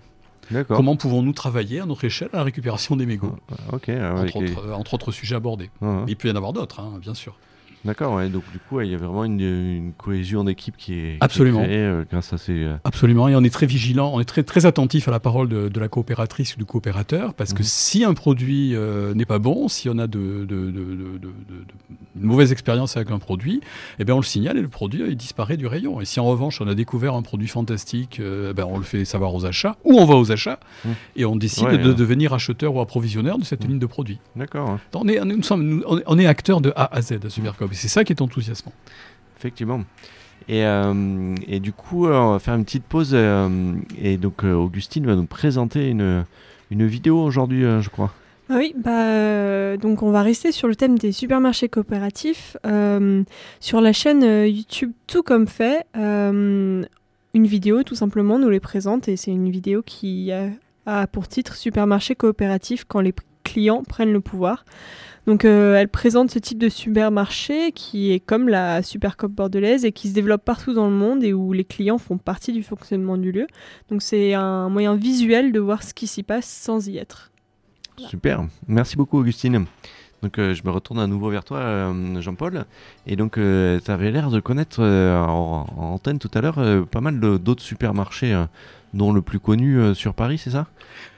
Comment 0.67 0.95
pouvons-nous 0.95 1.33
travailler 1.33 1.79
à 1.79 1.85
notre 1.85 2.03
échelle 2.03 2.29
à 2.33 2.37
la 2.37 2.43
récupération 2.43 2.95
des 2.95 3.05
mégots 3.05 3.35
ah 3.51 3.75
entre, 3.75 4.35
autres, 4.37 4.67
euh, 4.67 4.73
entre 4.73 4.93
autres 4.93 5.11
sujets 5.11 5.35
abordés. 5.35 5.69
Mais 5.81 6.11
il 6.11 6.15
peut 6.15 6.27
y 6.27 6.31
en 6.31 6.35
avoir 6.35 6.53
d'autres, 6.53 6.79
hein, 6.79 6.99
bien 6.99 7.13
sûr. 7.13 7.37
D'accord, 7.83 8.13
ouais, 8.15 8.29
donc 8.29 8.43
du 8.51 8.59
coup, 8.59 8.79
il 8.81 8.91
y 8.91 8.93
a 8.93 8.97
vraiment 8.97 9.23
une, 9.23 9.39
une 9.41 9.93
cohésion 9.93 10.43
d'équipe 10.43 10.77
qui 10.77 10.93
est, 10.93 10.97
qui 10.97 11.01
est 11.13 11.17
Absolument. 11.19 11.63
créée 11.63 11.77
euh, 11.77 12.03
grâce 12.09 12.31
à 12.31 12.37
ces. 12.37 12.53
euh, 12.63 12.75
Absolument, 12.83 13.27
et 13.27 13.35
on 13.35 13.43
est 13.43 13.49
très 13.53 13.65
vigilant, 13.65 14.11
on 14.13 14.19
est 14.19 14.25
très, 14.25 14.43
très 14.43 14.65
attentif 14.67 15.07
à 15.07 15.11
la 15.11 15.19
parole 15.19 15.49
de, 15.49 15.67
de 15.67 15.79
la 15.79 15.87
coopératrice 15.87 16.55
ou 16.55 16.59
du 16.59 16.65
coopérateur, 16.65 17.33
parce 17.33 17.53
que 17.53 17.59
Mhm. 17.63 17.67
si 17.67 18.03
un 18.03 18.13
produit 18.13 18.75
euh, 18.75 19.13
n'est 19.15 19.25
pas 19.25 19.39
bon, 19.39 19.67
si 19.67 19.89
on 19.89 19.97
a 19.97 20.05
de, 20.07 20.45
de, 20.45 20.69
de- 20.71 21.21
une 22.15 22.21
mauvaise 22.23 22.51
expérience 22.51 22.97
avec 22.97 23.09
un 23.09 23.19
produit, 23.19 23.61
eh 23.97 24.03
bien 24.03 24.13
on 24.15 24.19
le 24.19 24.23
signale 24.25 24.57
et 24.57 24.61
le 24.61 24.67
produit 24.67 25.01
il 25.07 25.15
disparaît 25.15 25.57
du 25.57 25.65
rayon. 25.65 26.01
Et 26.01 26.05
si 26.05 26.19
en 26.19 26.25
revanche 26.25 26.61
on 26.61 26.67
a 26.67 26.75
découvert 26.75 27.15
un 27.15 27.21
produit 27.23 27.47
fantastique, 27.47 28.19
euh, 28.19 28.53
ben 28.53 28.65
on 28.69 28.77
le 28.77 28.83
fait 28.83 29.05
savoir 29.05 29.33
aux 29.33 29.45
achats, 29.45 29.77
ou 29.85 29.93
on 29.97 30.05
va 30.05 30.15
aux 30.15 30.31
achats, 30.31 30.59
Mhm. 30.85 30.91
et 31.15 31.25
on 31.25 31.35
décide 31.35 31.65
Ouais, 31.65 31.77
de 31.77 31.93
devenir 31.93 32.33
acheteur 32.33 32.75
ou 32.75 32.81
approvisionneur 32.81 33.37
de 33.39 33.43
cette 33.43 33.63
Mhm. 33.63 33.69
ligne 33.71 33.79
de 33.79 33.85
produits. 33.87 34.19
D'accord, 34.35 34.77
On 34.93 35.07
est, 35.07 35.19
nous 35.25 35.41
sommes, 35.43 35.63
nous- 35.67 35.83
on 35.87 35.97
est, 35.97 36.03
on 36.05 36.19
est 36.19 36.25
acteur 36.27 36.61
de 36.61 36.71
A 36.75 36.93
à 36.95 37.01
Z 37.01 37.13
à 37.25 37.29
Supercop, 37.29 37.70
et 37.71 37.75
c'est 37.75 37.87
ça 37.87 38.03
qui 38.03 38.13
est 38.13 38.21
enthousiasmant. 38.21 38.73
effectivement. 39.37 39.83
Et, 40.47 40.65
euh, 40.65 41.35
et 41.47 41.59
du 41.59 41.71
coup, 41.71 42.07
euh, 42.07 42.13
on 42.13 42.31
va 42.33 42.39
faire 42.39 42.55
une 42.55 42.65
petite 42.65 42.83
pause. 42.83 43.11
euh, 43.13 43.73
et 44.01 44.17
donc, 44.17 44.43
euh, 44.43 44.53
Augustine 44.53 45.05
va 45.05 45.15
nous 45.15 45.25
présenter 45.25 45.89
une, 45.89 46.25
une 46.71 46.85
vidéo 46.87 47.21
aujourd'hui, 47.21 47.61
je 47.61 47.89
crois. 47.89 48.13
Ah 48.49 48.55
oui, 48.57 48.73
bah, 48.75 49.05
euh, 49.05 49.77
donc 49.77 50.03
on 50.03 50.11
va 50.11 50.23
rester 50.23 50.51
sur 50.51 50.67
le 50.67 50.75
thème 50.75 50.97
des 50.97 51.13
supermarchés 51.13 51.69
coopératifs. 51.69 52.57
Euh, 52.65 53.23
sur 53.61 53.79
la 53.79 53.93
chaîne 53.93 54.23
euh, 54.23 54.45
YouTube 54.47 54.91
Tout 55.07 55.23
comme 55.23 55.47
fait, 55.47 55.85
euh, 55.95 56.83
une 57.33 57.47
vidéo 57.47 57.83
tout 57.83 57.95
simplement 57.95 58.37
nous 58.39 58.49
les 58.49 58.59
présente 58.59 59.07
et 59.07 59.15
c'est 59.15 59.31
une 59.31 59.49
vidéo 59.49 59.83
qui 59.83 60.33
a, 60.33 60.49
a 60.85 61.07
pour 61.07 61.29
titre 61.29 61.55
Supermarché 61.55 62.15
coopératif 62.15 62.83
quand 62.85 62.99
les 62.99 63.13
clients 63.45 63.83
prennent 63.87 64.11
le 64.11 64.19
pouvoir. 64.19 64.65
Donc 65.27 65.45
euh, 65.45 65.75
elle 65.75 65.87
présente 65.87 66.31
ce 66.31 66.39
type 66.39 66.57
de 66.57 66.69
supermarché 66.69 67.71
qui 67.73 68.11
est 68.11 68.19
comme 68.19 68.49
la 68.49 68.81
Supercop 68.81 69.31
bordelaise 69.31 69.85
et 69.85 69.91
qui 69.91 70.09
se 70.09 70.13
développe 70.13 70.43
partout 70.43 70.73
dans 70.73 70.89
le 70.89 70.95
monde 70.95 71.23
et 71.23 71.31
où 71.33 71.53
les 71.53 71.63
clients 71.63 71.99
font 71.99 72.17
partie 72.17 72.53
du 72.53 72.63
fonctionnement 72.63 73.17
du 73.17 73.31
lieu. 73.31 73.47
Donc 73.89 74.01
c'est 74.01 74.33
un 74.33 74.69
moyen 74.69 74.95
visuel 74.95 75.51
de 75.51 75.59
voir 75.59 75.83
ce 75.83 75.93
qui 75.93 76.07
s'y 76.07 76.23
passe 76.23 76.47
sans 76.47 76.87
y 76.87 76.97
être. 76.97 77.31
Super, 77.97 78.45
merci 78.67 78.95
beaucoup, 78.95 79.19
Augustine. 79.19 79.65
Donc, 80.23 80.37
euh, 80.37 80.53
je 80.53 80.61
me 80.63 80.69
retourne 80.69 80.99
à 80.99 81.07
nouveau 81.07 81.29
vers 81.29 81.43
toi, 81.43 81.57
euh, 81.57 82.21
Jean-Paul. 82.21 82.65
Et 83.07 83.15
donc, 83.15 83.33
tu 83.33 83.91
avais 83.91 84.11
l'air 84.11 84.29
de 84.29 84.39
connaître 84.39 84.79
euh, 84.81 85.19
en, 85.19 85.65
en 85.75 85.83
antenne 85.93 86.19
tout 86.19 86.29
à 86.35 86.41
l'heure 86.41 86.59
euh, 86.59 86.83
pas 86.83 87.01
mal 87.01 87.19
d'autres 87.19 87.63
supermarchés, 87.63 88.33
euh, 88.33 88.45
dont 88.93 89.13
le 89.13 89.21
plus 89.21 89.39
connu 89.39 89.79
euh, 89.79 89.93
sur 89.95 90.13
Paris, 90.13 90.37
c'est 90.37 90.51
ça? 90.51 90.67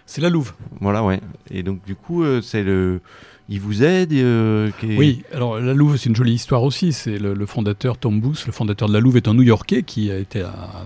C'est 0.05 0.21
la 0.21 0.29
Louve. 0.29 0.53
Voilà, 0.79 1.03
ouais. 1.03 1.19
Et 1.51 1.63
donc, 1.63 1.83
du 1.85 1.95
coup, 1.95 2.23
euh, 2.23 2.41
c'est 2.41 2.63
le. 2.63 3.01
Il 3.49 3.59
vous 3.59 3.83
aide 3.83 4.13
euh, 4.13 4.71
Oui, 4.83 5.23
alors 5.33 5.59
la 5.59 5.73
Louve, 5.73 5.97
c'est 5.97 6.07
une 6.07 6.15
jolie 6.15 6.33
histoire 6.33 6.63
aussi. 6.63 6.93
C'est 6.93 7.17
le, 7.17 7.33
le 7.33 7.45
fondateur 7.45 7.97
Tom 7.97 8.21
Booth, 8.21 8.45
le 8.45 8.53
fondateur 8.53 8.87
de 8.87 8.93
la 8.93 9.01
Louve, 9.01 9.17
est 9.17 9.27
un 9.27 9.33
New-Yorkais 9.33 9.83
qui 9.83 10.09
a 10.11 10.17
été 10.17 10.41
à, 10.41 10.85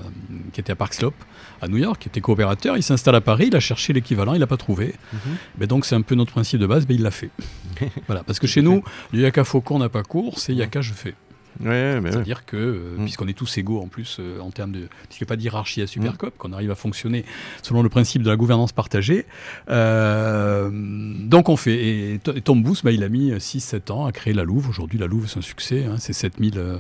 qui 0.54 0.60
était 0.60 0.72
à 0.72 0.76
Park 0.76 0.96
Slope, 0.96 1.16
à 1.62 1.68
New 1.68 1.78
York, 1.78 2.02
qui 2.02 2.08
était 2.08 2.22
coopérateur. 2.22 2.76
Il 2.76 2.84
s'installe 2.84 3.16
à 3.16 3.22
Paris, 3.22 3.48
il 3.48 3.56
a 3.56 3.60
cherché 3.60 3.94
l'équivalent, 3.94 4.34
il 4.34 4.40
l'a 4.40 4.48
pas 4.48 4.58
trouvé. 4.58 4.96
Mhm. 5.14 5.20
Ben 5.60 5.68
donc 5.68 5.86
c'est 5.86 5.96
un 5.96 6.02
peu 6.02 6.16
notre 6.16 6.32
principe 6.32 6.60
de 6.60 6.66
base, 6.66 6.86
mais 6.90 6.96
il 6.96 7.04
l'a 7.04 7.12
fait. 7.12 7.30
voilà, 8.08 8.24
parce 8.24 8.40
que 8.40 8.48
chez 8.48 8.64
nous, 8.64 8.84
le 9.14 9.22
yaka 9.22 9.44
faucon 9.44 9.78
n'a 9.78 9.90
pas 9.90 10.04
cours, 10.04 10.40
c'est 10.40 10.56
yaka 10.56 10.82
je 10.82 10.94
fais. 10.94 11.14
Ouais, 11.62 11.68
ouais, 11.70 11.96
bah 11.96 12.02
ouais. 12.06 12.12
C'est-à-dire 12.12 12.46
que, 12.46 12.56
euh, 12.58 12.98
Mm. 12.98 13.04
puisqu'on 13.04 13.28
est 13.28 13.34
tous 13.38 13.58
égaux 13.58 13.82
en 13.82 13.88
plus 13.88 14.18
euh, 14.20 14.40
en 14.40 14.52
termes 14.52 14.72
de. 14.72 14.80
N'y 14.80 14.88
a 15.22 15.26
pas 15.26 15.36
d'hierarchie 15.36 15.82
à 15.82 15.88
Supercop, 15.88 16.38
qu'on 16.38 16.54
arrive 16.54 16.72
à 16.72 16.76
fonctionner 16.76 17.26
selon 17.64 17.82
le 17.84 17.90
principe 17.90 18.22
de 18.24 18.30
la 18.30 18.36
gouvernance 18.36 18.72
partagée. 18.72 19.26
Euh, 19.70 20.70
donc 20.72 21.50
on 21.50 21.58
fait. 21.58 21.76
Et, 22.14 22.20
Tom 22.44 22.62
Booth, 22.64 22.84
bah, 22.84 22.92
il 22.92 23.04
a 23.04 23.10
mis 23.10 23.32
6-7 23.40 23.92
ans 23.92 24.06
à 24.06 24.12
créer 24.12 24.34
la 24.34 24.44
Louve. 24.44 24.70
Aujourd'hui, 24.70 25.00
la 25.00 25.08
Louve, 25.08 25.28
c'est 25.28 25.40
un 25.40 25.42
succès. 25.42 25.86
hein. 25.86 25.96
c'est 25.98 26.14
7000 26.14 26.54
euh, 26.58 26.78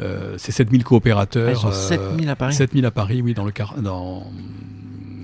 euh, 0.00 0.34
c'est 0.38 0.52
7000 0.52 0.84
coopérateurs. 0.84 1.48
Ah, 1.48 1.52
ils 1.52 1.56
sont 1.56 1.68
euh, 1.68 1.72
7000 1.72 2.28
à 2.28 2.36
Paris 2.36 2.54
7000 2.54 2.84
à 2.86 2.90
Paris, 2.90 3.22
oui, 3.22 3.34
dans 3.34 3.44
le, 3.44 3.52
car- 3.52 3.80
dans, 3.80 4.30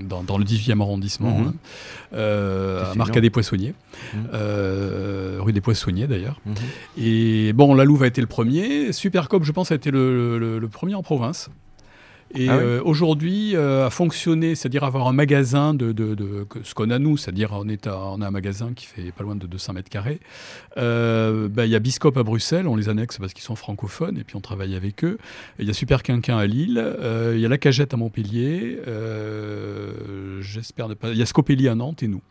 dans, 0.09 0.23
dans 0.23 0.39
le 0.39 0.45
18e 0.45 0.81
arrondissement, 0.81 1.39
Mhm. 1.39 1.47
hein. 1.49 1.55
Euh, 2.15 2.93
à. 2.93 2.95
Marca 2.95 3.21
des 3.21 3.31
Poissonniers, 3.31 3.75
Mhm. 4.15 4.21
euh, 4.35 5.37
rue 5.41 5.53
des 5.53 5.61
Poissonniers 5.61 6.07
d'ailleurs. 6.07 6.41
Mhm. 6.47 6.55
Et 6.99 7.53
bon, 7.53 7.75
la 7.75 7.85
Louve 7.85 8.03
a 8.03 8.07
été 8.07 8.21
le 8.21 8.27
premier. 8.27 8.93
Supercop, 8.93 9.45
je 9.45 9.53
pense, 9.53 9.73
a 9.73 9.75
été 9.75 9.91
le, 9.91 10.39
le- 10.39 10.59
le 10.59 10.69
premier 10.69 10.95
en 10.95 11.03
province. 11.03 11.51
Et 12.37 12.49
Ah 12.49 12.57
euh, 12.57 12.81
aujourd'hui, 12.85 13.55
euh, 13.55 13.87
à 13.87 13.91
fonctionner, 13.91 14.57
c'est-à-dire 14.57 14.83
avoir 14.83 15.07
un 15.07 15.13
magasin 15.13 15.73
de, 15.73 15.93
de- 15.93 16.17
ce 16.65 16.75
qu'on 16.75 16.91
a 16.91 16.99
nous, 16.99 17.17
c'est-à-dire 17.17 17.51
on, 17.53 17.69
est 17.69 17.87
à- 17.87 17.97
on 17.97 18.21
a 18.23 18.27
un 18.27 18.31
magasin 18.33 18.73
qui 18.75 18.87
fait 18.87 19.13
pas 19.13 19.23
loin 19.23 19.37
de 19.37 19.47
200 19.47 19.73
mètres 19.75 19.91
carrés. 19.91 20.19
Euh, 20.77 21.49
ben, 21.49 21.65
Il 21.65 21.71
y 21.71 21.77
a 21.77 21.79
Biscope 21.79 22.17
à 22.17 22.25
Bruxelles, 22.25 22.67
on 22.67 22.75
les 22.75 22.89
annexe 22.89 23.19
parce 23.19 23.35
qu'ils 23.35 23.45
sont 23.45 23.55
francophones 23.55 24.19
et 24.19 24.25
puis 24.25 24.35
on 24.35 24.41
travaille 24.41 24.75
avec 24.75 25.05
eux. 25.05 25.19
Il 25.61 25.67
y 25.69 25.71
a 25.71 25.75
Super 25.75 26.03
Quinquin 26.03 26.37
à 26.37 26.47
Lille, 26.47 26.83
il 27.35 27.39
y 27.39 27.47
a 27.47 27.49
La 27.49 27.59
Cagette 27.59 27.95
à 27.95 27.97
Montpellier, 27.97 28.79
j'espère 30.45 30.89
ne 30.89 30.95
pas. 30.95 31.11
Il 31.11 31.17
y 31.17 31.23
a 31.23 31.27
Scopelli 31.27 31.69
à 31.69 31.75
Nantes 31.75 32.03
et 32.03 32.09
nous. 32.09 32.23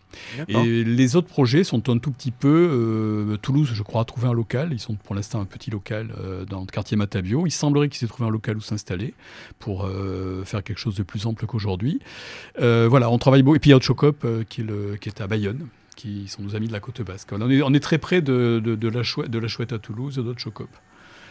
Et 0.48 0.84
les 0.84 1.16
autres 1.16 1.28
projets 1.28 1.64
sont 1.64 1.90
un 1.90 1.98
tout 1.98 2.12
petit 2.12 2.32
peu. 2.32 2.48
euh, 2.72 3.38
Toulouse, 3.38 3.70
je 3.74 3.82
crois, 3.84 4.02
a 4.02 4.06
trouvé 4.06 4.28
un 4.28 4.34
local. 4.34 4.70
Ils 4.72 4.80
sont 4.80 4.96
pour 4.96 5.16
l'instant 5.16 5.42
un 5.42 5.46
petit 5.46 5.72
local 5.72 6.14
euh, 6.20 6.46
dans 6.46 6.62
le 6.62 6.68
quartier 6.68 6.96
Matabio. 6.98 7.46
Il 7.48 7.52
semblerait 7.52 7.90
qu'ils 7.90 8.06
aient 8.06 8.08
trouvé 8.08 8.28
un 8.28 8.32
local 8.32 8.58
où 8.58 8.62
s'installer 8.62 9.14
pour 9.60 9.86
euh, 9.86 10.44
faire 10.46 10.64
quelque 10.64 10.78
chose 10.80 10.96
de 10.96 11.04
plus 11.04 11.26
ample 11.26 11.46
qu'aujourd'hui. 11.48 12.00
Voilà, 12.60 13.10
on 13.10 13.18
travaille 13.18 13.44
beaucoup. 13.44 13.56
Et 13.56 13.60
puis 13.60 13.72
il 13.72 13.74
y 13.74 13.76
a 13.76 13.80
Chocop 13.80 14.24
euh, 14.26 14.44
qui, 14.48 14.62
est 14.62 14.66
le- 14.66 14.96
qui 15.02 15.10
est 15.10 15.20
à 15.22 15.28
Bayonne 15.28 15.68
qui 15.96 16.28
sont 16.28 16.42
nos 16.42 16.56
amis 16.56 16.68
de 16.68 16.74
la 16.74 16.80
côte 16.80 17.02
basque. 17.04 17.30
On 17.34 17.50
est, 17.50 17.62
on 17.62 17.72
est 17.74 17.80
très 17.80 17.98
près 18.00 18.22
de, 18.22 18.60
de- 18.64 18.76
de 18.76 18.88
la 18.90 19.04
chouette, 19.04 19.30
de 19.30 19.38
la 19.40 19.48
chouette 19.48 19.74
à 19.74 19.80
Toulouse, 19.80 20.16
de 20.16 20.34
Chocop. 20.38 20.70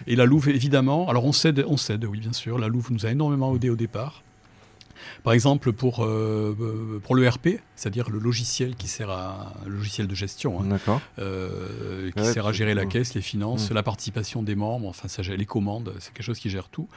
Et 0.06 0.16
la 0.16 0.24
Louve, 0.24 0.48
évidemment, 0.48 1.08
alors 1.08 1.24
on 1.24 1.32
cède, 1.32 1.64
on 1.68 1.76
cède, 1.76 2.04
oui, 2.04 2.20
bien 2.20 2.32
sûr. 2.32 2.58
La 2.58 2.68
Louve 2.68 2.90
nous 2.92 3.04
a 3.06 3.10
énormément 3.10 3.54
aidé 3.56 3.70
au 3.70 3.76
départ. 3.76 4.22
Par 5.24 5.32
exemple, 5.32 5.72
pour, 5.72 6.04
euh, 6.04 7.00
pour 7.04 7.14
le 7.14 7.28
RP, 7.28 7.60
c'est-à-dire 7.76 8.10
le 8.10 8.18
logiciel 8.18 8.76
qui 8.76 8.88
sert 8.88 9.10
à 9.10 9.52
le 9.66 9.72
logiciel 9.76 10.06
de 10.06 10.14
gestion, 10.14 10.60
hein, 10.60 11.00
euh, 11.18 12.10
qui 12.12 12.20
Ouais, 12.20 12.32
sert 12.32 12.46
à 12.46 12.52
gérer 12.52 12.74
la 12.74 12.86
caisse, 12.86 13.14
les 13.14 13.20
finances, 13.22 13.70
Mm. 13.70 13.74
la 13.74 13.82
participation 13.82 14.42
des 14.42 14.54
membres, 14.54 14.88
enfin 14.88 15.08
ça 15.08 15.22
gère 15.22 15.36
les 15.36 15.46
commandes, 15.46 15.92
c'est 15.98 16.12
quelque 16.12 16.24
chose 16.26 16.38
qui 16.38 16.50
gère 16.50 16.68
tout, 16.68 16.88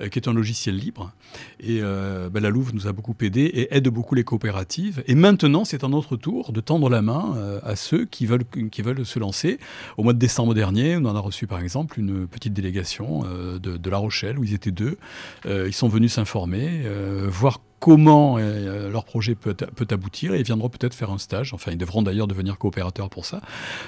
euh, 0.00 0.08
qui 0.08 0.18
est 0.18 0.28
un 0.28 0.32
logiciel 0.34 0.76
libre. 0.76 1.12
Et 1.60 1.80
euh, 1.82 2.28
ben, 2.30 2.40
la 2.42 2.50
Louve 2.50 2.74
nous 2.74 2.86
a 2.86 2.92
beaucoup 2.92 3.14
aidé 3.20 3.42
et 3.42 3.74
aide 3.76 3.88
beaucoup 3.88 4.14
les 4.14 4.24
coopératives. 4.24 5.02
Et 5.06 5.14
maintenant, 5.14 5.64
c'est 5.64 5.82
à 5.84 5.88
notre 5.88 6.16
tour 6.16 6.52
de 6.52 6.60
tendre 6.60 6.88
la 6.90 7.02
main 7.02 7.34
à 7.64 7.74
ceux 7.76 8.04
qui 8.04 8.26
veulent, 8.26 8.44
qui 8.70 8.82
veulent 8.82 9.04
se 9.04 9.18
lancer. 9.18 9.58
Au 9.96 10.02
mois 10.02 10.12
de 10.12 10.18
décembre 10.18 10.54
dernier, 10.54 10.96
on 10.96 11.04
en 11.04 11.16
a 11.16 11.20
reçu 11.20 11.46
par 11.46 11.60
exemple 11.60 11.98
une 11.98 12.26
petite 12.26 12.52
délégation 12.52 13.22
de, 13.22 13.58
de 13.76 13.90
La 13.90 13.96
Rochelle 13.98 14.38
où 14.38 14.44
ils 14.44 14.54
étaient 14.54 14.70
deux. 14.70 14.98
Ils 15.46 15.72
sont 15.72 15.88
venus 15.88 16.12
s'informer, 16.14 16.82
voir 17.28 17.47
comment 17.80 18.36
euh, 18.38 18.90
leur 18.90 19.04
projet 19.04 19.34
peut, 19.34 19.54
peut 19.54 19.86
aboutir 19.90 20.34
et 20.34 20.38
ils 20.40 20.44
viendront 20.44 20.68
peut-être 20.68 20.94
faire 20.94 21.10
un 21.10 21.18
stage. 21.18 21.54
Enfin, 21.54 21.70
ils 21.72 21.78
devront 21.78 22.02
d'ailleurs 22.02 22.26
devenir 22.26 22.58
coopérateurs 22.58 23.08
pour 23.10 23.24
ça, 23.24 23.40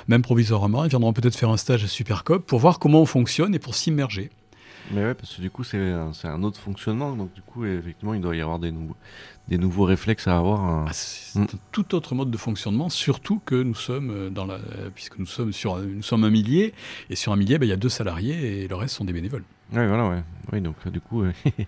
même 0.08 0.22
provisoirement. 0.22 0.84
Ils 0.84 0.90
viendront 0.90 1.12
peut-être 1.12 1.36
faire 1.36 1.50
un 1.50 1.56
stage 1.56 1.84
à 1.84 1.88
Supercop 1.88 2.46
pour 2.46 2.58
voir 2.60 2.78
comment 2.78 3.00
on 3.00 3.06
fonctionne 3.06 3.54
et 3.54 3.58
pour 3.58 3.74
s'immerger. 3.74 4.30
Mais 4.92 5.02
ouais, 5.04 5.14
parce 5.14 5.34
que 5.36 5.40
du 5.40 5.50
coup, 5.50 5.62
c'est 5.62 5.78
un, 5.78 6.10
un 6.24 6.42
autre 6.42 6.58
fonctionnement. 6.58 7.12
Donc, 7.14 7.32
du 7.32 7.42
coup, 7.42 7.64
effectivement, 7.64 8.12
il 8.14 8.20
doit 8.20 8.34
y 8.34 8.40
avoir 8.40 8.58
des, 8.58 8.72
nouveaux 8.72 8.96
des 9.46 9.56
nouveaux 9.58 9.84
réflexes 9.84 10.26
à 10.26 10.36
avoir. 10.36 10.60
hein. 10.64 10.84
Ah, 10.88 10.92
c'est 10.92 11.38
un 11.38 11.46
tout 11.70 11.94
autre 11.94 12.14
mode 12.16 12.30
de 12.30 12.36
fonctionnement, 12.36 12.88
surtout 12.88 13.40
que 13.44 13.54
nous 13.54 13.74
sommes 13.76 14.10
euh, 14.10 14.30
dans 14.30 14.46
la, 14.46 14.54
euh, 14.54 14.90
puisque 14.94 15.18
nous 15.18 15.26
sommes 15.26 15.52
sur, 15.52 15.76
un- 15.76 15.82
nous 15.82 16.02
sommes 16.02 16.24
un 16.24 16.30
millier 16.30 16.74
et 17.08 17.14
sur 17.16 17.32
un 17.32 17.36
millier, 17.36 17.58
ben, 17.58 17.66
il 17.66 17.70
y 17.70 17.72
a 17.72 17.76
deux 17.76 17.88
salariés 17.88 18.62
et 18.64 18.68
le 18.68 18.74
reste 18.74 18.94
sont 18.96 19.04
des 19.04 19.12
bénévoles. 19.12 19.44
Ouais, 19.72 19.86
voilà, 19.86 20.08
ouais. 20.08 20.22
Oui, 20.52 20.60
donc 20.60 20.74
euh, 20.86 20.90
du 20.90 21.00
coup, 21.00 21.22
euh, 21.22 21.32
il 21.46 21.66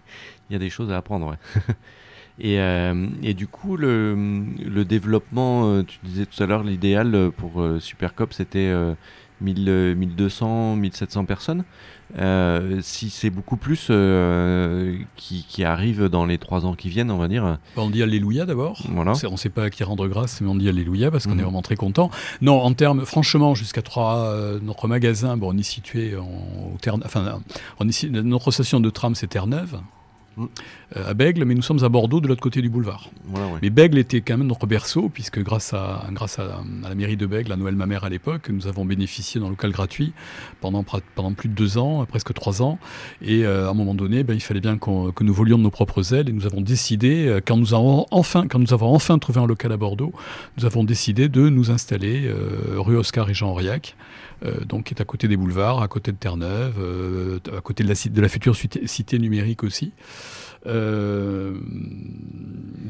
y 0.50 0.56
a 0.56 0.58
des 0.58 0.70
choses 0.70 0.90
à 0.90 0.96
apprendre, 0.96 1.26
ouais. 1.28 1.36
et, 2.38 2.58
euh, 2.60 3.06
et 3.22 3.34
du 3.34 3.46
coup, 3.46 3.76
le, 3.76 4.14
le 4.64 4.84
développement, 4.84 5.66
euh, 5.70 5.82
tu 5.82 5.98
disais 6.04 6.26
tout 6.26 6.42
à 6.42 6.46
l'heure, 6.46 6.62
l'idéal 6.64 7.14
euh, 7.14 7.30
pour 7.30 7.62
Supercop, 7.80 8.32
c'était 8.32 8.68
euh, 8.70 8.94
1000, 9.40 9.64
euh, 9.68 9.94
1200, 9.94 10.76
1700 10.76 11.24
personnes. 11.24 11.64
Euh, 12.18 12.80
si 12.82 13.08
c'est 13.08 13.30
beaucoup 13.30 13.56
plus 13.56 13.90
qui, 15.16 15.46
qui 15.48 15.64
arrivent 15.64 16.06
dans 16.06 16.26
les 16.26 16.36
trois 16.38 16.66
ans 16.66 16.74
qui 16.74 16.88
viennent, 16.90 17.10
on 17.10 17.16
va 17.16 17.26
dire. 17.28 17.42
Ben, 17.76 17.82
On 17.82 17.90
dit 17.90 18.02
Alléluia 18.02 18.44
d'abord. 18.44 18.82
Voilà. 18.90 19.12
On 19.26 19.32
ne 19.32 19.36
sait 19.36 19.48
pas 19.48 19.64
à 19.64 19.70
qui 19.70 19.82
rendre 19.84 20.06
grâce, 20.08 20.40
mais 20.42 20.48
on 20.48 20.54
dit 20.54 20.68
Alléluia 20.68 21.10
parce 21.10 21.26
qu'on 21.26 21.32
Mhm. 21.34 21.40
est 21.40 21.44
vraiment 21.44 21.62
très 21.62 21.76
content. 21.76 22.10
Non, 22.42 22.60
en 22.60 22.72
termes, 22.74 23.04
franchement, 23.06 23.54
jusqu'à 23.54 23.80
trois, 23.82 24.34
notre 24.62 24.88
magasin, 24.88 25.36
bon, 25.38 25.54
on 25.54 25.58
est 25.58 25.62
situé 25.62 26.14
en, 26.16 26.24
au 26.74 26.76
Terre- 26.80 26.96
enfin, 27.04 27.40
on 27.80 27.88
est 27.88 27.92
si- 27.92 28.10
notre 28.10 28.50
station 28.50 28.80
de 28.80 28.90
tram, 28.90 29.14
c'est 29.14 29.28
Terre-Neuve. 29.28 29.80
Euh, 30.38 30.46
à 31.10 31.14
Bègle, 31.14 31.44
mais 31.44 31.54
nous 31.54 31.62
sommes 31.62 31.84
à 31.84 31.88
Bordeaux, 31.88 32.20
de 32.20 32.28
l'autre 32.28 32.40
côté 32.40 32.62
du 32.62 32.70
boulevard. 32.70 33.10
Voilà, 33.26 33.46
ouais. 33.48 33.58
Mais 33.62 33.70
Bègle 33.70 33.98
était 33.98 34.20
quand 34.20 34.38
même 34.38 34.46
notre 34.46 34.66
berceau, 34.66 35.10
puisque 35.12 35.40
grâce 35.40 35.74
à, 35.74 36.06
grâce 36.12 36.38
à, 36.38 36.60
à 36.84 36.88
la 36.88 36.94
mairie 36.94 37.16
de 37.16 37.26
Bègle, 37.26 37.52
à 37.52 37.56
Noël 37.56 37.76
ma 37.76 37.86
mère 37.86 38.04
à 38.04 38.08
l'époque, 38.08 38.48
nous 38.48 38.66
avons 38.66 38.84
bénéficié 38.84 39.40
d'un 39.40 39.48
local 39.48 39.72
gratuit 39.72 40.12
pendant, 40.60 40.82
plus 41.34 41.48
de 41.48 41.54
deux 41.54 41.78
ans, 41.78 42.04
presque 42.06 42.32
trois 42.32 42.62
ans. 42.62 42.78
Et 43.20 43.44
euh, 43.44 43.66
à 43.66 43.70
un 43.70 43.74
moment 43.74 43.94
donné, 43.94 44.24
ben, 44.24 44.34
il 44.34 44.40
fallait 44.40 44.60
bien 44.60 44.78
que 44.78 45.24
nous 45.24 45.34
volions 45.34 45.58
de 45.58 45.62
nos 45.62 45.70
propres 45.70 46.14
ailes. 46.14 46.28
Et 46.28 46.32
nous 46.32 46.46
avons 46.46 46.60
décidé, 46.60 47.26
euh, 47.26 47.40
quand 47.44 47.56
nous 47.56 47.74
avons 47.74 48.06
enfin, 48.10 48.46
quand 48.48 48.58
nous 48.58 48.72
avons 48.72 48.94
enfin 48.94 49.18
trouvé 49.18 49.40
un 49.40 49.46
local 49.46 49.72
à 49.72 49.76
Bordeaux, 49.76 50.12
nous 50.56 50.64
avons 50.64 50.84
décidé 50.84 51.28
de 51.28 51.48
nous 51.48 51.70
installer 51.70 52.26
euh, 52.26 52.76
rue 52.78 52.96
Oscar 52.96 53.28
et 53.28 53.34
Jean 53.34 53.50
Aurillac. 53.50 53.96
Euh, 54.44 54.64
donc 54.68 54.84
qui 54.84 54.94
est 54.94 55.00
à 55.00 55.04
côté 55.04 55.28
des 55.28 55.36
boulevards, 55.36 55.82
à 55.82 55.88
côté 55.88 56.12
de 56.12 56.16
Terre-Neuve, 56.16 56.74
euh, 56.80 57.38
à 57.56 57.60
côté 57.60 57.82
de 57.84 57.88
la, 57.88 57.94
ci- 57.94 58.10
de 58.10 58.20
la 58.20 58.28
future 58.28 58.56
cité, 58.56 58.86
cité 58.86 59.18
numérique 59.18 59.62
aussi. 59.64 59.92
Euh, 60.66 61.52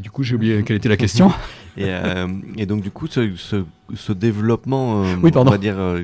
du 0.03 0.11
coup, 0.11 0.23
j'ai 0.23 0.35
oublié 0.35 0.63
quelle 0.63 0.77
était 0.77 0.89
la 0.89 0.97
question. 0.97 1.31
Et, 1.79 1.85
euh, 1.87 2.27
et 2.59 2.67
donc, 2.67 2.83
du 2.83 2.91
coup, 2.91 3.07
ce, 3.07 3.35
ce, 3.37 3.65
ce 3.95 4.13
développement, 4.13 5.05
euh, 5.05 5.15
Oui, 5.23 5.31
on 5.35 5.45
va 5.45 5.57
dire, 5.57 5.77
euh, 5.79 6.03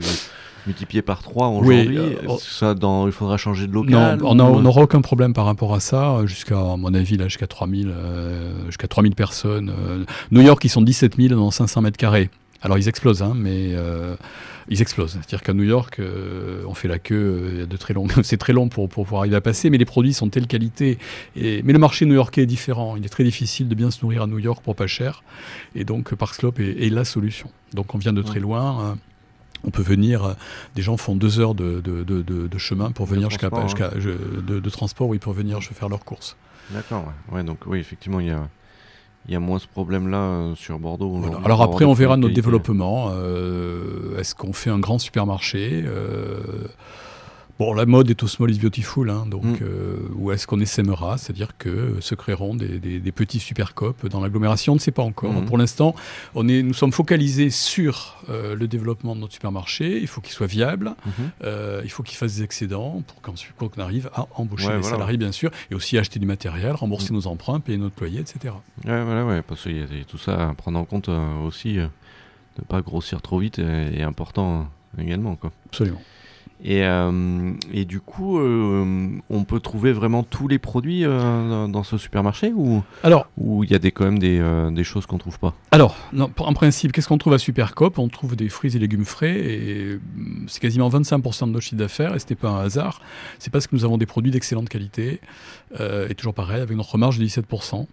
multiplié 0.67 1.03
par 1.03 1.21
3 1.21 1.49
Oui, 1.51 1.57
aujourd'hui, 1.59 1.99
euh, 1.99 2.37
ça, 2.41 2.73
dans, 2.73 3.05
il 3.07 3.13
faudra 3.13 3.37
changer 3.37 3.67
de 3.67 3.73
Non, 3.75 3.83
local 3.83 4.19
on 4.23 4.39
a- 4.39 4.45
ou- 4.45 4.55
on 4.55 4.61
n'aura 4.63 4.81
aucun 4.81 5.03
problème 5.03 5.35
par 5.35 5.45
rapport 5.45 5.75
à 5.75 5.81
ça, 5.81 6.25
jusqu'à, 6.25 6.59
à 6.59 6.77
mon 6.79 6.95
avis, 6.95 7.19
là, 7.19 7.25
jusqu'à 7.29 7.47
3000, 7.47 7.93
euh, 7.95 8.65
jusqu'à 8.69 8.89
3000 8.89 9.15
personnes. 9.15 9.71
euh. 9.79 10.05
New 10.31 10.41
York, 10.41 10.65
ils 10.65 10.71
sont 10.71 10.81
17 10.81 11.17
000 11.17 11.35
dans 11.39 11.51
500 11.51 11.83
mètres 11.83 11.99
carrés. 11.99 12.31
Alors, 12.63 12.77
ils 12.79 12.89
explosent, 12.89 13.23
hein, 13.23 13.35
mais 13.37 13.73
euh, 13.75 14.17
ils 14.69 14.83
explosent. 14.83 15.13
C'est-à-dire 15.13 15.43
qu'à 15.43 15.55
New 15.55 15.63
York, 15.63 15.99
euh, 16.01 16.63
on 16.67 16.75
fait 16.75 16.89
la 16.89 16.99
queue, 16.99 17.15
euh, 17.63 17.67
de 17.67 17.77
très 17.77 17.95
longues, 17.95 18.13
c'est 18.25 18.37
très 18.37 18.53
long 18.53 18.69
pour, 18.69 18.89
pour 18.89 19.05
pouvoir 19.05 19.21
arriver 19.23 19.37
à 19.37 19.41
passer, 19.41 19.71
mais 19.71 19.79
les 19.79 19.85
produits 19.85 20.13
sont 20.13 20.27
de 20.27 20.31
telle 20.33 20.47
qualité. 20.49 20.99
Et, 21.37 21.63
mais 21.63 21.73
le 21.73 21.79
marché 21.79 22.05
new-yorkais 22.05 22.43
est 22.43 22.47
différent. 22.47 22.97
Il 22.97 23.05
est 23.05 23.09
très 23.09 23.25
difficile 23.25 23.69
de 23.69 23.75
bien 23.75 23.91
se 23.93 24.01
nourrir 24.03 24.23
à 24.23 24.27
New 24.27 24.39
York 24.41 24.63
pour 24.65 24.75
pas 24.75 24.87
cher. 24.89 25.23
Et 25.77 25.85
donc, 25.85 26.15
Park 26.17 26.35
Slope 26.35 26.59
est, 26.59 26.85
est 26.85 26.91
la 26.91 27.05
solution. 27.05 27.51
Donc, 27.75 27.95
on 27.95 27.99
vient 27.99 28.13
de 28.13 28.23
très 28.23 28.41
loin. 28.41 28.81
euh, 28.91 28.95
on 29.65 29.71
peut 29.71 29.83
venir, 29.83 30.37
des 30.77 30.83
gens 30.83 30.97
font 30.97 31.17
deux 31.17 31.41
heures 31.41 31.55
de, 31.57 31.81
de, 31.81 32.05
de- 32.05 32.59
chemin 32.59 32.93
pour 32.93 33.07
venir 33.07 33.29
jusqu'à, 33.31 33.91
je- 33.99 34.11
de, 34.41 34.71
transport, 34.71 35.09
oui, 35.09 35.19
pour 35.19 35.33
venir 35.33 35.61
faire 35.63 35.89
leurs 35.89 36.05
courses. 36.05 36.37
D'accord, 36.71 37.05
ouais. 37.31 37.37
Ouais, 37.37 37.43
donc 37.45 37.59
oui, 37.67 37.79
effectivement, 37.81 38.21
il 38.21 38.27
y 38.29 38.31
a, 38.31 38.49
il 39.29 39.35
y 39.35 39.37
a 39.37 39.41
moins 39.41 39.59
ce 39.59 39.67
problème-là 39.67 40.19
euh, 40.19 40.55
sur 40.55 40.79
Bordeaux. 40.79 41.11
Voilà. 41.11 41.39
Alors 41.45 41.63
après, 41.63 41.85
on 41.85 41.93
verra 41.93 42.17
notre 42.17 42.35
développement. 42.35 43.11
Euh, 43.13 44.19
est-ce 44.19 44.35
qu'on 44.35 44.55
fait 44.55 44.71
un 44.71 44.79
grand 44.79 44.99
supermarché 44.99 45.85
Euh, 45.85 46.41
Bon, 47.59 47.75
la 47.75 47.87
mode 47.87 48.09
est 48.09 48.23
au 48.23 48.29
small 48.29 48.53
is 48.53 48.59
beautiful, 48.61 49.11
hein, 49.11 49.25
donc 49.27 49.43
Mm. 49.45 49.57
euh, 49.63 49.97
où 50.15 50.31
est-ce 50.31 50.47
qu'on 50.47 50.61
essaimera 50.61 51.19
C'est-à-dire 51.19 51.57
que 51.59 51.97
se 52.01 52.15
créeront 52.15 52.55
des, 52.55 52.79
des- 52.79 53.01
des 53.01 53.11
petits 53.13 53.41
supercopes 53.41 54.07
dans 54.07 54.21
l'agglomération, 54.21 54.75
on 54.75 54.77
ne 54.77 54.81
sait 54.81 54.93
pas 54.93 55.03
encore. 55.03 55.33
Mhm. 55.33 55.45
Pour 55.47 55.59
l'instant, 55.59 55.97
on 56.37 56.47
est, 56.47 56.63
nous 56.63 56.73
sommes 56.73 56.93
focalisés 56.93 57.51
sur 57.51 58.17
euh, 58.29 58.55
le 58.55 58.69
développement 58.69 59.17
de 59.17 59.21
notre 59.23 59.33
supermarché. 59.33 59.99
Il 60.01 60.07
faut 60.07 60.21
qu'il 60.21 60.33
soit 60.35 60.47
viable, 60.47 60.95
Mhm. 61.05 61.13
euh, 61.43 61.81
il 61.83 61.91
faut 61.91 62.05
qu'il 62.05 62.17
fasse 62.17 62.37
des 62.37 62.43
excédents 62.45 63.03
pour 63.09 63.21
qu'on 63.71 63.83
arrive 63.83 64.09
à 64.15 64.27
embaucher 64.37 64.69
Ouais, 64.69 64.75
les 64.75 64.81
voilà. 64.81 64.97
salariés, 64.97 65.17
bien 65.19 65.33
sûr, 65.33 65.51
et 65.73 65.75
aussi 65.75 65.99
acheter 65.99 66.21
du 66.21 66.27
matériel, 66.27 66.73
rembourser 66.77 67.13
Mm. 67.13 67.17
nos 67.17 67.27
emprunts, 67.27 67.59
payer 67.59 67.79
notre 67.79 67.99
loyer, 67.99 68.21
etc. 68.21 68.55
Ouais, 68.85 69.03
voilà, 69.03 69.27
ouais, 69.27 69.43
parce 69.43 69.65
qu'il 69.65 69.73
y, 69.77 69.81
y 69.81 70.01
a 70.01 70.05
tout 70.07 70.19
ça 70.19 70.51
à 70.51 70.55
prendre 70.55 70.79
en 70.79 70.85
compte 70.85 71.09
euh, 71.09 71.39
aussi. 71.45 71.79
euh, 71.81 71.87
de 72.59 72.65
pas 72.65 72.83
grossir 72.83 73.23
trop 73.23 73.39
vite 73.39 73.61
est, 73.61 73.99
est 73.99 74.03
important 74.03 74.69
euh, 74.99 75.03
également. 75.03 75.37
Quoi. 75.37 75.53
Absolument. 75.67 76.01
Et, 76.65 76.83
euh, 76.85 77.53
et 77.73 77.85
du 77.85 78.01
coup, 78.01 78.39
euh, 78.39 79.09
on 79.31 79.45
peut 79.45 79.61
trouver 79.61 79.93
vraiment 79.93 80.23
tous 80.23 80.49
les 80.49 80.59
produits 80.59 81.05
euh, 81.05 81.67
dans- 81.69 81.83
ce 81.85 81.97
supermarché 81.97 82.53
ou 82.55 82.83
Alors, 83.03 83.29
ou 83.39 83.63
il 83.65 83.71
y 83.71 83.75
a 83.75 83.79
des, 83.79 83.93
quand 83.93 84.05
même 84.05 84.19
des, 84.19 84.43
des 84.73 84.85
choses 84.85 85.07
qu'on 85.07 85.19
trouve 85.19 85.39
pas? 85.39 85.55
Alors, 85.71 85.97
non, 86.13 86.31
en 86.39 86.53
principe, 86.53 86.93
qu'est-ce 86.93 87.09
qu'on 87.09 87.19
trouve 87.19 87.35
à 87.35 87.39
Supercop? 87.39 87.99
On 87.99 88.09
trouve 88.09 88.35
des 88.37 88.49
fruits 88.49 88.75
et 88.75 88.79
légumes 88.79 89.05
frais 89.05 89.37
et 89.39 89.95
hum, 90.17 90.45
c'est 90.49 90.61
quasiment 90.61 90.89
25% 90.89 91.47
de 91.47 91.53
notre 91.53 91.61
chiffre 91.65 91.77
d'affaires 91.77 92.15
et 92.15 92.19
ce 92.19 92.27
n'est 92.31 92.37
pas 92.37 92.49
un 92.51 92.61
hasard. 92.65 93.01
C'est 93.39 93.53
parce 93.53 93.67
que 93.67 93.77
nous 93.77 93.85
avons 93.85 93.97
des 93.99 94.07
produits 94.07 94.33
d'excellente 94.33 94.69
qualité 94.69 95.21
et 95.79 96.15
toujours 96.15 96.35
pareil 96.35 96.61
avec 96.63 96.77
notre 96.77 96.97
marge 96.99 97.19
de 97.19 97.25
17%. 97.25 97.87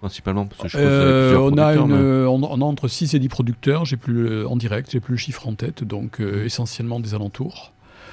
Principalement 0.00 0.46
parce 0.46 0.62
que 0.62 0.68
je 0.68 0.78
Euh, 0.78 1.38
on, 1.38 1.58
a 1.58 1.74
une, 1.76 1.86
mais- 1.88 1.94
euh, 1.94 2.26
on, 2.26 2.42
on 2.42 2.60
a 2.62 2.64
entre 2.64 2.88
6 2.88 3.12
et 3.14 3.18
10 3.18 3.28
producteurs, 3.28 3.84
j'ai 3.84 3.96
plus 3.98 4.14
le- 4.14 4.48
en 4.48 4.56
direct, 4.56 4.90
j'ai 4.90 5.00
plus 5.00 5.12
le 5.12 5.18
chiffre 5.18 5.46
en 5.46 5.54
tête, 5.54 5.84
donc 5.84 6.20
euh, 6.20 6.44
essentiellement 6.44 7.00
des 7.00 7.14
alentours. 7.14 7.72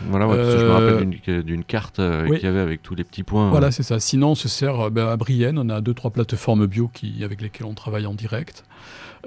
Voilà, 0.10 0.28
ouais, 0.28 0.36
parce 0.36 0.54
que 0.54 0.60
je 0.60 0.66
me 0.66 0.70
Euh, 0.70 0.74
rappelle 0.74 1.44
d'une- 1.44 1.64
carte 1.64 2.00
euh, 2.00 2.26
oui. 2.30 2.38
qu'il 2.38 2.46
y 2.46 2.50
avait 2.50 2.60
avec 2.60 2.84
tous 2.84 2.94
les 2.94 3.04
petits 3.04 3.24
points. 3.24 3.50
Voilà, 3.50 3.72
c'est 3.72 3.84
ça. 3.84 4.00
Sinon, 4.00 4.32
on 4.32 4.36
se 4.36 4.48
sert 4.50 4.80
euh, 4.80 4.90
ben, 4.90 5.08
à 5.08 5.16
Brienne, 5.18 5.58
on 5.58 5.70
a 5.70 5.82
deux 5.82 5.94
trois 5.94 6.12
plateformes 6.12 6.68
bio 6.68 6.90
qui, 6.94 7.24
avec 7.24 7.42
lesquelles 7.42 7.66
on 7.66 7.74
travaille 7.74 8.06
en 8.06 8.14
direct. 8.14 8.64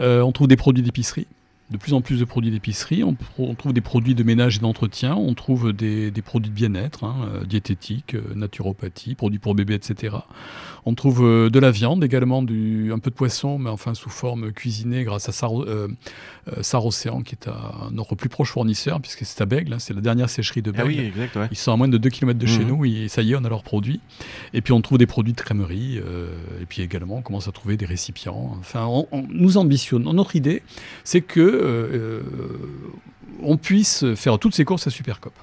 Euh, 0.01 0.21
on 0.21 0.31
trouve 0.31 0.47
des 0.47 0.57
produits 0.57 0.83
d'épicerie. 0.83 1.27
De 1.71 1.77
plus 1.77 1.93
en 1.95 2.01
plus 2.01 2.19
de 2.21 2.25
produits 2.25 2.51
d'épicerie. 2.51 3.05
On, 3.05 3.15
trouve 3.55 3.73
des 3.73 3.81
produits 3.81 4.15
de 4.15 4.23
ménage 4.25 4.57
et 4.57 4.61
d'entretien. 4.61 5.15
On 5.15 5.35
trouve 5.35 5.73
des, 5.73 6.11
des 6.11 6.23
produits 6.23 6.51
de 6.51 6.55
bien-être, 6.55 7.05
hein, 7.05 7.29
euh, 7.35 7.45
diététique, 7.45 8.15
euh, 8.15 8.23
naturopathie, 8.35 9.15
produits 9.15 9.39
pour 9.39 9.55
bébés, 9.55 9.75
etc. 9.75 10.17
On 10.87 10.95
trouve 10.95 11.23
euh, 11.25 11.51
de 11.51 11.59
la 11.59 11.71
viande 11.71 12.03
également, 12.03 12.43
du, 12.43 12.91
un 12.93 12.99
peu 12.99 13.11
de 13.11 13.15
poisson, 13.15 13.59
mais 13.59 13.71
enfin 13.71 13.95
sous 13.95 14.11
forme 14.11 14.51
cuisinée 14.53 15.05
grâce 15.05 15.29
à 15.29 15.33
Sar, 15.33 15.63
euh, 15.63 15.89
Sar 16.63 16.85
Océan, 16.87 17.21
qui 17.23 17.35
est 17.35 17.49
notre 17.93 18.15
plus 18.17 18.29
proche 18.29 18.51
fournisseur, 18.51 19.01
puisque 19.01 19.25
c'est 19.25 19.41
à 19.43 19.47
Bègle. 19.47 19.75
hein, 19.75 19.79
c'est 19.79 19.95
la 19.95 20.01
dernière 20.01 20.31
sécherie 20.31 20.63
de 20.63 20.73
Ah 20.75 20.83
Bègle. 20.85 21.01
oui, 21.01 21.07
exact, 21.07 21.37
ouais. 21.37 21.49
Ils 21.51 21.57
sont 21.57 21.73
à 21.73 21.77
moins 21.77 21.89
de 21.89 21.99
2 21.99 22.09
km 22.11 22.39
de 22.39 22.47
chez 22.47 22.61
Mhm. 22.65 22.69
nous 22.69 22.85
et 22.85 23.09
ça 23.09 23.23
y 23.23 23.33
est, 23.33 23.37
on 23.37 23.45
a 23.45 23.49
leurs 23.49 23.63
produits. 23.63 24.01
Et 24.55 24.61
puis 24.63 24.73
on 24.73 24.81
trouve 24.81 24.99
des 24.99 25.07
produits 25.07 25.35
de 25.35 25.41
crèmerie. 25.41 26.01
euh, 26.05 26.33
et 26.61 26.67
puis 26.67 26.83
également, 26.83 27.17
on 27.19 27.23
commence 27.23 27.47
à 27.47 27.53
trouver 27.53 27.77
des 27.77 27.87
récipients. 27.87 28.57
Enfin, 28.59 28.87
on, 28.87 29.07
on- 29.13 29.25
nous 29.29 29.59
ambitionnons. 29.59 30.13
Notre 30.15 30.35
idée, 30.35 30.63
c'est 31.05 31.21
que 31.21 31.60
euh, 31.61 31.89
euh, 31.93 32.21
on 33.43 33.57
puisse 33.57 34.05
faire 34.15 34.39
toutes 34.39 34.55
ces 34.55 34.65
courses 34.65 34.87
à 34.87 34.91
Supercop, 34.91 35.35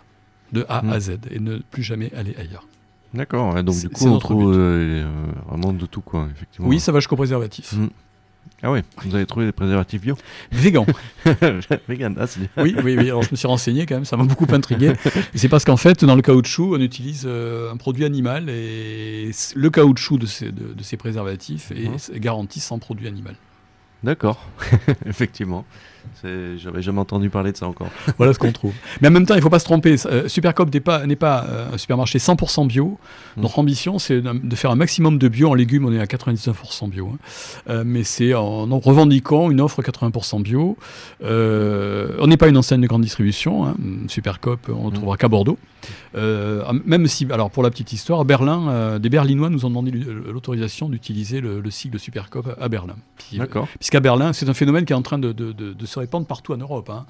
de 0.52 0.66
A 0.70 0.80
à 0.92 1.00
Z, 1.00 1.18
et 1.32 1.40
ne 1.40 1.58
plus 1.58 1.84
jamais 1.84 2.12
aller 2.16 2.36
ailleurs. 2.38 2.68
D'accord, 3.14 3.54
ouais, 3.56 3.64
donc 3.64 3.80
du 3.80 3.90
coup 3.90 4.06
on 4.08 4.20
trouve 4.20 4.52
euh, 4.54 5.04
euh, 5.06 5.06
vraiment 5.48 5.72
de 5.74 5.86
tout 5.86 6.02
quoi, 6.02 6.28
effectivement. 6.36 6.68
Oui, 6.68 6.80
ça 6.80 6.92
va 6.92 7.00
jusqu'au 7.00 7.16
préservatif. 7.16 7.74
Mhm. 7.74 7.90
Ah 8.64 8.72
ouais, 8.72 8.84
vous 9.04 9.14
avez 9.14 9.26
trouvé 9.26 9.46
des 9.46 9.52
préservatifs 9.52 10.02
bio? 10.02 10.16
Végan. 10.52 10.86
Vegan, 11.88 12.16
ah 12.20 12.26
c'est. 12.28 12.40
Oui, 12.58 12.76
oui, 12.84 12.96
oui. 12.98 13.06
Alors 13.08 13.22
je 13.22 13.30
me 13.32 13.36
suis 13.36 13.48
renseigné 13.48 13.86
quand 13.86 13.96
même, 13.96 14.06
ça 14.06 14.18
m'a 14.18 14.24
beaucoup 14.24 14.48
intrigué. 14.52 14.94
C'est 15.36 15.48
parce 15.50 15.64
qu'en 15.64 15.78
fait, 15.78 16.04
dans 16.06 16.16
le 16.16 16.22
caoutchouc, 16.24 16.76
on 16.76 16.80
utilise 16.82 17.24
euh, 17.28 17.72
un 17.72 17.78
produit 17.78 18.04
animal 18.04 18.50
et 18.50 19.30
le 19.56 19.70
caoutchouc 19.70 20.18
de 20.18 20.26
ces, 20.26 20.52
de, 20.52 20.74
de 20.74 20.84
ces 20.84 20.98
préservatifs 20.98 21.72
est, 21.72 21.88
Mhm. 21.88 21.98
est 22.16 22.20
garanti 22.20 22.60
sans 22.60 22.80
produit 22.80 23.08
animal. 23.08 23.36
D'accord, 24.04 24.44
effectivement. 25.06 25.64
J'avais 26.24 26.82
jamais 26.82 27.00
entendu 27.00 27.30
parler 27.30 27.52
de 27.52 27.58
ça 27.58 27.68
encore. 27.68 27.90
Voilà 28.18 28.34
ce 28.34 28.40
qu'on 28.40 28.52
trouve. 28.52 28.74
Mais 29.02 29.08
en 29.08 29.12
même 29.12 29.26
temps, 29.26 29.34
il 29.34 29.38
ne 29.38 29.42
faut 29.42 29.50
pas 29.50 29.60
se 29.60 29.66
tromper. 29.66 29.96
Euh, 30.06 30.28
Supercop 30.28 30.74
n'est 30.74 30.80
pas, 30.80 31.06
n'est 31.06 31.16
pas 31.16 31.46
euh, 31.50 31.74
un 31.74 31.78
supermarché 31.78 32.20
100% 32.20 32.68
bio. 32.68 32.98
Mm. 33.38 33.42
Notre 33.42 33.60
ambition, 33.60 34.00
c'est 34.00 34.22
de 34.22 34.56
faire 34.56 34.72
un 34.72 34.76
maximum 34.76 35.18
de 35.18 35.28
bio. 35.28 35.50
En 35.50 35.54
légumes, 35.54 35.86
on 35.86 35.94
est 35.94 36.00
à 36.00 36.06
99% 36.06 36.90
bio. 36.90 37.10
hein. 37.14 37.18
Euh, 37.70 37.84
mais 37.86 38.04
c'est 38.04 38.34
en, 38.34 38.72
en 38.72 38.80
revendiquant 38.80 39.50
une 39.52 39.62
offre 39.62 39.82
80% 39.82 40.42
bio. 40.42 40.78
Euh, 41.24 42.16
on 42.20 42.28
n'est 42.28 42.38
pas 42.38 42.48
une 42.48 42.58
enseigne 42.58 42.82
de 42.82 42.88
grande 42.88 43.02
distribution. 43.04 43.66
Hein. 43.66 43.76
Supercop, 44.08 44.70
on 44.70 44.86
ne 44.86 44.90
Mm. 44.92 44.94
trouvera 44.94 45.18
qu'à 45.18 45.28
Bordeaux. 45.28 45.58
Même 46.16 47.08
si, 47.08 47.28
alors 47.32 47.52
pour 47.52 47.64
la 47.64 47.70
petite 47.70 47.94
histoire, 47.94 48.20
à 48.22 48.24
Berlin, 48.24 48.98
des 49.00 49.10
Berlinois 49.10 49.50
nous 49.50 49.66
ont 49.66 49.70
demandé 49.70 49.92
l'autorisation 49.92 50.90
d'utiliser 50.90 51.42
le, 51.42 51.60
le 51.60 51.72
sigle 51.72 52.00
Supercop 52.00 52.56
à 52.60 52.70
Berlin. 52.70 52.96
D'accord. 53.34 53.68
Puisqu'à 53.80 54.00
Berlin, 54.00 54.34
c'est 54.34 54.50
un 54.50 54.54
phénomène 54.54 54.86
qui 54.86 54.94
est 54.94 54.96
en 54.96 55.02
train 55.02 55.20
de, 55.20 55.32
de- 55.32 55.52
de- 55.52 55.74
de 55.74 55.86
se 55.86 55.97
répandre 56.00 56.26
partout 56.26 56.54
en 56.54 56.58
Europe. 56.58 56.90
hein. 56.90 57.06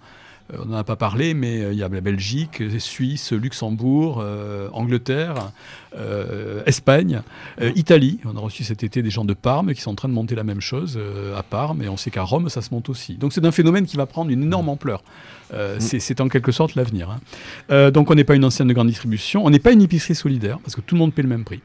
Euh, 0.53 0.59
on 0.63 0.67
n'en 0.67 0.77
a 0.77 0.83
pas 0.85 0.95
parlé, 0.95 1.33
mais 1.33 1.61
euh, 1.61 1.73
il 1.73 1.77
y 1.77 1.83
a 1.83 1.89
la 1.89 1.99
Belgique, 1.99 2.61
euh, 2.61 2.79
Suisse, 2.79 3.33
Luxembourg, 3.33 4.19
euh, 4.21 4.69
Angleterre, 4.71 5.51
euh, 5.97 6.63
Espagne, 6.65 7.21
euh, 7.61 7.71
Italie. 7.75 8.19
On 8.23 8.37
a 8.37 8.39
reçu 8.39 8.63
cet 8.63 8.81
été 8.81 9.01
des 9.01 9.09
gens 9.09 9.25
de 9.25 9.33
Parme 9.33 9.73
qui 9.73 9.81
sont 9.81 9.91
en 9.91 9.95
train 9.95 10.07
de 10.07 10.13
monter 10.13 10.35
la 10.35 10.45
même 10.45 10.61
chose 10.61 10.97
à 11.37 11.43
Parme, 11.43 11.81
et 11.81 11.89
on 11.89 11.97
sait 11.97 12.11
qu'à 12.11 12.23
Rome, 12.23 12.47
ça 12.47 12.61
se 12.61 12.73
monte 12.73 12.87
aussi. 12.87 13.15
Donc 13.15 13.33
c'est 13.33 13.43
un 13.45 13.51
phénomène 13.51 13.85
qui 13.85 13.97
va 13.97 14.05
prendre 14.05 14.31
une 14.31 14.43
énorme 14.43 14.69
ampleur. 14.69 15.03
Mm. 15.53 15.79
c'est- 15.79 16.21
en 16.21 16.29
quelque 16.29 16.51
sorte 16.53 16.75
l'avenir. 16.75 17.09
hein. 17.69 17.91
Donc 17.91 18.09
on 18.11 18.15
n'est 18.15 18.23
pas 18.23 18.35
une 18.35 18.45
ancienne 18.45 18.67
de 18.69 18.73
grande 18.73 18.87
distribution, 18.87 19.45
on 19.45 19.49
n'est 19.49 19.59
pas 19.59 19.71
une 19.73 19.81
épicerie 19.81 20.15
solidaire, 20.15 20.59
parce 20.59 20.75
que 20.75 20.81
tout 20.81 20.95
le 20.95 20.99
monde 20.99 21.13
paie 21.13 21.23
le 21.23 21.29
même 21.29 21.43
prix. 21.43 21.61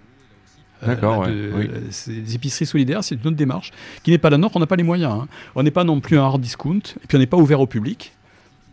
Euh, 0.83 0.87
D'accord, 0.87 1.21
ouais, 1.21 1.29
oui. 1.29 1.69
euh, 1.73 1.81
Les 2.09 2.35
épiceries 2.35 2.67
solidaires, 2.67 3.05
c'est 3.05 3.15
une 3.15 3.27
autre 3.27 3.37
démarche 3.37 3.71
qui 4.03 4.11
n'est 4.11 4.19
pas 4.19 4.31
la 4.31 4.39
nôtre, 4.39 4.57
on 4.57 4.61
n'a 4.61 4.67
pas 4.67 4.77
les 4.77 4.83
moyens. 4.83 5.13
hein. 5.23 5.29
On 5.55 5.63
n'est 5.63 5.71
pas 5.71 5.85
non 5.85 6.01
plus 6.01 6.19
un 6.19 6.25
hard 6.25 6.41
discount, 6.41 6.79
et 7.03 7.07
puis 7.07 7.17
on 7.17 7.19
n'est 7.21 7.27
pas 7.27 7.37
ouvert 7.37 7.61
au 7.61 7.67
public, 7.67 8.13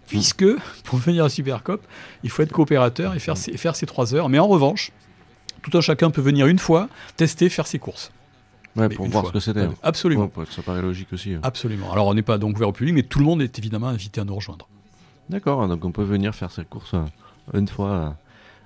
puisque 0.08 0.46
pour 0.84 0.98
venir 1.00 1.24
à 1.26 1.30
Supercop, 1.30 1.86
il 2.24 2.30
faut 2.30 2.42
être 2.42 2.52
coopérateur 2.52 3.14
et 3.16 3.20
faire, 3.20 3.38
ses, 3.38 3.56
faire 3.58 3.76
ses 3.76 3.86
trois 3.86 4.16
heures. 4.16 4.28
Mais 4.30 4.40
en 4.40 4.48
revanche, 4.48 4.92
tout 5.62 5.78
un 5.78 5.82
chacun 5.82 6.10
peut 6.10 6.22
venir 6.22 6.48
une 6.48 6.60
fois, 6.60 6.90
tester, 7.18 7.50
faire 7.50 7.68
ses 7.68 7.80
courses. 7.80 8.12
Ouais, 8.76 8.88
pour 8.90 9.08
voir 9.08 9.24
fois. 9.24 9.30
ce 9.30 9.34
que 9.34 9.40
c'était. 9.40 9.66
Ouais, 9.68 9.74
Absolument. 9.84 10.32
Ouais, 10.36 10.46
ça 10.50 10.62
paraît 10.62 10.82
logique 10.82 11.12
aussi. 11.12 11.34
ouais. 11.34 11.40
Absolument. 11.44 11.92
Alors 11.92 12.08
on 12.08 12.14
n'est 12.14 12.22
pas 12.22 12.38
donc 12.38 12.56
ouvert 12.56 12.70
au 12.70 12.72
public, 12.72 12.94
mais 12.96 13.04
tout 13.04 13.20
le 13.20 13.26
monde 13.26 13.42
est 13.42 13.58
évidemment 13.60 13.88
invité 13.88 14.22
à 14.22 14.24
nous 14.26 14.36
rejoindre. 14.36 14.68
D'accord, 15.30 15.68
donc 15.68 15.84
on 15.86 15.92
peut 15.92 16.04
venir 16.04 16.34
faire 16.34 16.50
ses 16.52 16.64
courses 16.66 16.96
une 17.54 17.68
fois 17.68 18.16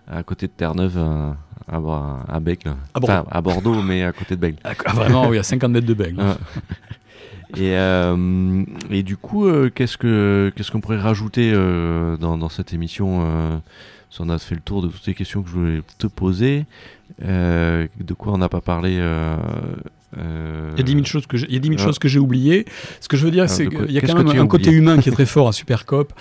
à 0.08 0.24
côté 0.24 0.48
de 0.48 0.52
Terre-Neuve, 0.52 0.98
euh, 0.98 1.32
à, 1.68 1.78
à 1.78 1.80
là. 1.80 1.86
À 2.28 2.40
Bordeaux. 2.40 2.78
Enfin, 2.96 3.26
à 3.30 3.42
Bordeaux, 3.42 3.82
mais 3.82 4.04
à 4.04 4.12
côté 4.12 4.36
de 4.36 4.42
Bègle. 4.42 4.58
Ah, 4.86 4.94
vraiment, 4.94 5.28
oui, 5.30 5.38
à 5.38 5.44
50 5.44 5.72
mètres 5.72 5.88
de 5.88 5.94
Bègle. 5.94 6.20
Ah. 6.20 6.38
Et, 7.56 7.78
euh, 7.78 8.64
et 8.90 9.04
du 9.04 9.16
coup, 9.16 9.46
euh, 9.46 9.70
qu'est-ce 9.74 9.98
que 9.98 10.52
qu'est-ce 10.56 10.72
qu'on 10.72 10.82
pourrait 10.82 11.00
rajouter 11.00 11.52
euh, 11.54 12.18
dans, 12.18 12.38
dans 12.38 12.50
cette 12.50 12.74
émission 12.74 13.22
euh, 13.22 13.58
si 14.10 14.22
On 14.22 14.30
a 14.30 14.40
fait 14.40 14.56
le 14.56 14.62
tour 14.62 14.82
de 14.82 14.88
toutes 14.88 15.06
les 15.06 15.14
questions 15.14 15.44
que 15.44 15.50
je 15.50 15.54
voulais 15.54 15.82
te 16.00 16.08
poser. 16.08 16.66
Euh, 17.24 17.88
de 18.00 18.14
quoi 18.14 18.34
on 18.34 18.38
n'a 18.40 18.50
pas 18.50 18.62
parlé 18.62 18.98
euh, 19.00 19.38
euh, 20.18 20.72
Il 20.74 20.80
y 20.80 20.82
a 20.82 20.84
10 20.84 20.92
000 20.94 21.06
choses 21.06 21.28
que 21.28 21.38
j'ai, 21.38 21.46
il 21.48 21.54
y 21.54 21.58
a 21.58 21.60
10 21.60 21.68
000 21.70 21.80
ah. 21.80 21.84
choses 21.86 22.00
que 22.00 22.08
j'ai 22.08 22.20
oubliées. 22.20 22.66
Ce 23.02 23.08
que 23.08 23.18
je 23.18 23.26
veux 23.26 23.32
dire, 23.32 23.44
Ah, 23.44 23.48
c'est 23.48 23.68
qu'il 23.68 23.92
y 23.92 23.98
a 23.98 24.02
quand 24.02 24.16
même 24.24 24.40
un 24.40 24.48
côté 24.48 24.72
humain 24.72 24.98
qui 25.02 25.10
est 25.10 25.12
très 25.14 25.26
fort 25.26 25.48
à 25.48 25.54
Supercop. 25.54 26.14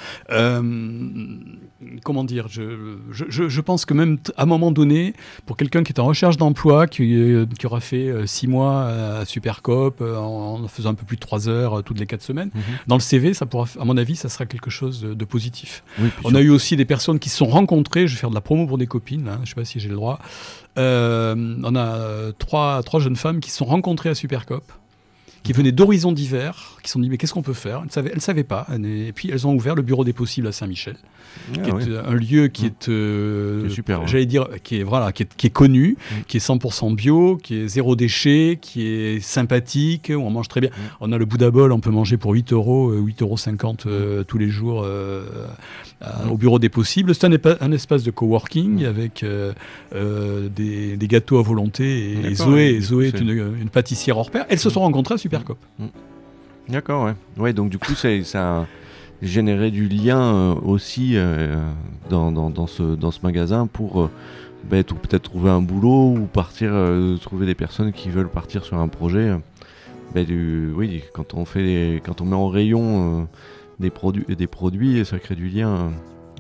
Comment 2.05 2.23
dire 2.23 2.47
je, 2.49 2.97
je, 3.11 3.25
je- 3.29 3.49
je 3.49 3.61
pense 3.61 3.85
que 3.85 3.93
même 3.93 4.19
à 4.37 4.45
un 4.45 4.47
moment 4.47 4.71
donné, 4.71 5.15
pour 5.47 5.57
quelqu'un 5.57 5.83
qui 5.83 5.93
est 5.93 5.99
en 5.99 6.05
recherche 6.07 6.37
d'emploi, 6.37 6.87
qui, 6.87 7.35
qui 7.59 7.67
aura 7.67 7.81
fait 7.81 8.09
6 8.25 8.47
mois 8.47 8.85
à 8.87 9.25
Supercop, 9.25 10.01
en, 10.01 10.61
en 10.63 10.69
faisant 10.69 10.91
un 10.91 10.95
peu 10.95 11.05
plus 11.05 11.17
de 11.17 11.21
3 11.23 11.49
heures 11.49 11.83
toutes 11.83 11.99
les 11.99 12.07
4 12.07 12.23
semaines, 12.23 12.51
Mhm. 12.55 12.61
dans 12.87 12.97
le 12.97 13.01
CV, 13.01 13.35
ça 13.35 13.47
pourra, 13.47 13.67
à 13.81 13.85
mon 13.85 13.97
avis, 13.97 14.15
ça 14.17 14.29
sera 14.29 14.47
quelque 14.47 14.71
chose 14.71 15.01
de, 15.03 15.15
de 15.15 15.25
positif. 15.25 15.83
Oui, 16.01 16.09
On 16.25 16.35
a 16.35 16.41
eu 16.41 16.51
aussi 16.51 16.77
des 16.77 16.85
personnes 16.85 17.19
qui 17.19 17.29
se 17.31 17.37
sont 17.39 17.47
rencontrées. 17.47 18.07
Je 18.07 18.15
vais 18.15 18.21
faire 18.21 18.31
de 18.31 18.35
la 18.35 18.41
promo 18.41 18.67
pour 18.67 18.79
des 18.79 18.87
copines. 18.87 19.27
hein, 19.29 19.37
je 19.39 19.41
ne 19.41 19.47
sais 19.47 19.55
pas 19.55 19.65
si 19.65 19.81
j'ai 19.81 19.89
le 19.89 19.97
droit. 19.97 20.21
Euh, 20.83 21.57
on 21.63 21.75
a 21.75 21.87
euh, 21.87 22.33
trois, 22.39 22.83
trois 22.83 23.01
jeunes 23.01 23.17
femmes 23.17 23.41
qui 23.41 23.51
se 23.51 23.59
sont 23.59 23.65
rencontrées 23.65 24.09
à 24.11 24.15
Supercop, 24.15 24.65
qui 25.43 25.53
venaient 25.53 25.73
d'horizons 25.73 26.13
divers, 26.13 26.77
qui 26.83 26.89
se 26.89 26.93
sont 26.95 27.01
dit 27.01 27.09
mais 27.09 27.17
qu'est-ce 27.19 27.35
qu'on 27.35 27.43
peut 27.43 27.53
faire? 27.53 27.79
Elles 27.81 27.87
ne 27.87 27.91
savaient, 27.91 28.11
elles 28.15 28.21
savaient 28.21 28.45
pas. 28.45 28.67
Et 28.85 29.13
puis 29.13 29.31
elles 29.33 29.47
ont 29.47 29.55
ouvert 29.55 29.75
le 29.75 29.83
bureau 29.83 30.05
des 30.05 30.13
possibles 30.13 30.47
à 30.47 30.53
Saint-Michel, 30.53 30.97
Ah, 31.57 31.59
qui 31.63 31.71
est 31.71 31.89
euh, 31.89 32.03
un 32.07 32.15
lieu 32.15 32.47
qui 32.49 32.65
Mm. 32.65 32.67
est, 32.67 32.89
euh, 32.89 33.69
super, 33.69 34.07
j'allais 34.07 34.27
dire, 34.27 34.47
qui 34.63 34.79
est 34.79 34.83
voilà, 34.85 35.11
qui 35.13 35.25
est, 35.25 35.35
qui 35.37 35.49
est 35.49 35.51
connu, 35.51 35.97
Mm. 35.99 36.15
qui 36.29 36.37
est 36.37 36.41
100% 36.41 36.95
bio, 36.95 37.37
qui 37.43 37.57
est 37.57 37.67
zéro 37.69 37.97
déchet, 37.97 38.59
qui 38.61 38.87
est 38.87 39.21
sympathique, 39.21 40.13
où 40.15 40.21
on 40.21 40.31
mange 40.31 40.47
très 40.49 40.61
bien. 40.61 40.71
Mm. 40.71 40.83
On 41.01 41.13
a 41.13 41.19
le 41.19 41.25
Bouddha 41.25 41.51
Bowl, 41.51 41.73
on 41.73 41.81
peut 41.81 41.91
manger 41.91 42.19
pour 42.19 42.33
8 42.35 42.53
euros, 42.53 42.91
euh, 42.91 43.01
8,50 43.01 43.23
euros 43.23 43.37
euh, 43.87 44.23
tous 44.25 44.39
les 44.39 44.49
jours 44.49 44.83
euh, 44.85 45.25
à- 46.03 46.25
Mm. 46.27 46.31
au 46.33 46.37
bureau 46.37 46.59
des 46.59 46.69
possibles. 46.69 47.15
C'est 47.15 47.25
un, 47.27 47.73
espace 47.73 48.03
de 48.03 48.11
coworking 48.11 48.83
Mm. 48.83 48.87
avec 48.87 49.23
euh, 49.23 49.53
euh, 49.95 50.49
des, 50.49 50.97
des 50.97 51.07
gâteaux 51.09 51.39
à 51.39 51.43
volonté. 51.43 52.13
Et, 52.25 52.35
Zoé, 52.35 52.81
Zoé 52.81 53.07
est 53.09 53.21
une, 53.21 53.31
une 53.31 53.69
pâtissière 53.71 54.19
hors 54.19 54.31
pair. 54.31 54.45
Elles 54.49 54.59
se 54.59 54.69
Mm. 54.69 54.73
sont 54.73 54.81
rencontrées 54.81 55.15
à 55.15 55.19
Supercop. 55.19 55.59
D'accord, 56.69 57.05
ouais. 57.07 57.15
Ouais, 57.39 57.53
donc 57.53 57.71
du 57.71 57.79
coup, 57.79 57.95
ça, 57.95 58.09
a 58.35 58.67
généré 59.21 59.71
du 59.71 59.89
lien 59.89 60.21
euh, 60.21 60.55
aussi 60.65 61.13
euh, 61.17 61.57
dans, 62.11 62.33
dans, 62.33 62.51
dans 62.51 62.67
ce, 62.67 62.83
dans 62.83 63.11
ce 63.11 63.21
magasin 63.23 63.67
pour 63.67 64.03
euh, 64.03 64.11
bah, 64.69 64.83
peut-être 64.83 65.23
trouver 65.23 65.51
un 65.51 65.61
boulot 65.63 66.15
ou 66.17 66.27
partir, 66.33 66.71
euh, 66.73 67.17
trouver 67.19 67.47
des 67.47 67.55
personnes 67.55 67.93
qui 67.93 68.09
veulent 68.11 68.29
partir 68.31 68.65
sur 68.65 68.79
un 68.79 68.89
projet. 68.89 69.29
euh, 69.31 69.37
bah, 70.15 70.25
du, 70.25 70.71
oui, 70.77 71.03
quand 71.15 71.35
on, 71.35 71.45
fait 71.45 71.63
les- 71.63 72.03
quand 72.05 72.21
on 72.21 72.25
met 72.27 72.37
en 72.37 72.49
rayon 72.49 73.21
euh, 73.23 73.25
des, 73.83 73.91
produits, 73.91 74.25
des 74.35 74.47
produits, 74.47 75.05
ça 75.05 75.19
crée 75.19 75.35
du 75.35 75.49
lien 75.51 75.69
euh, 75.69 75.89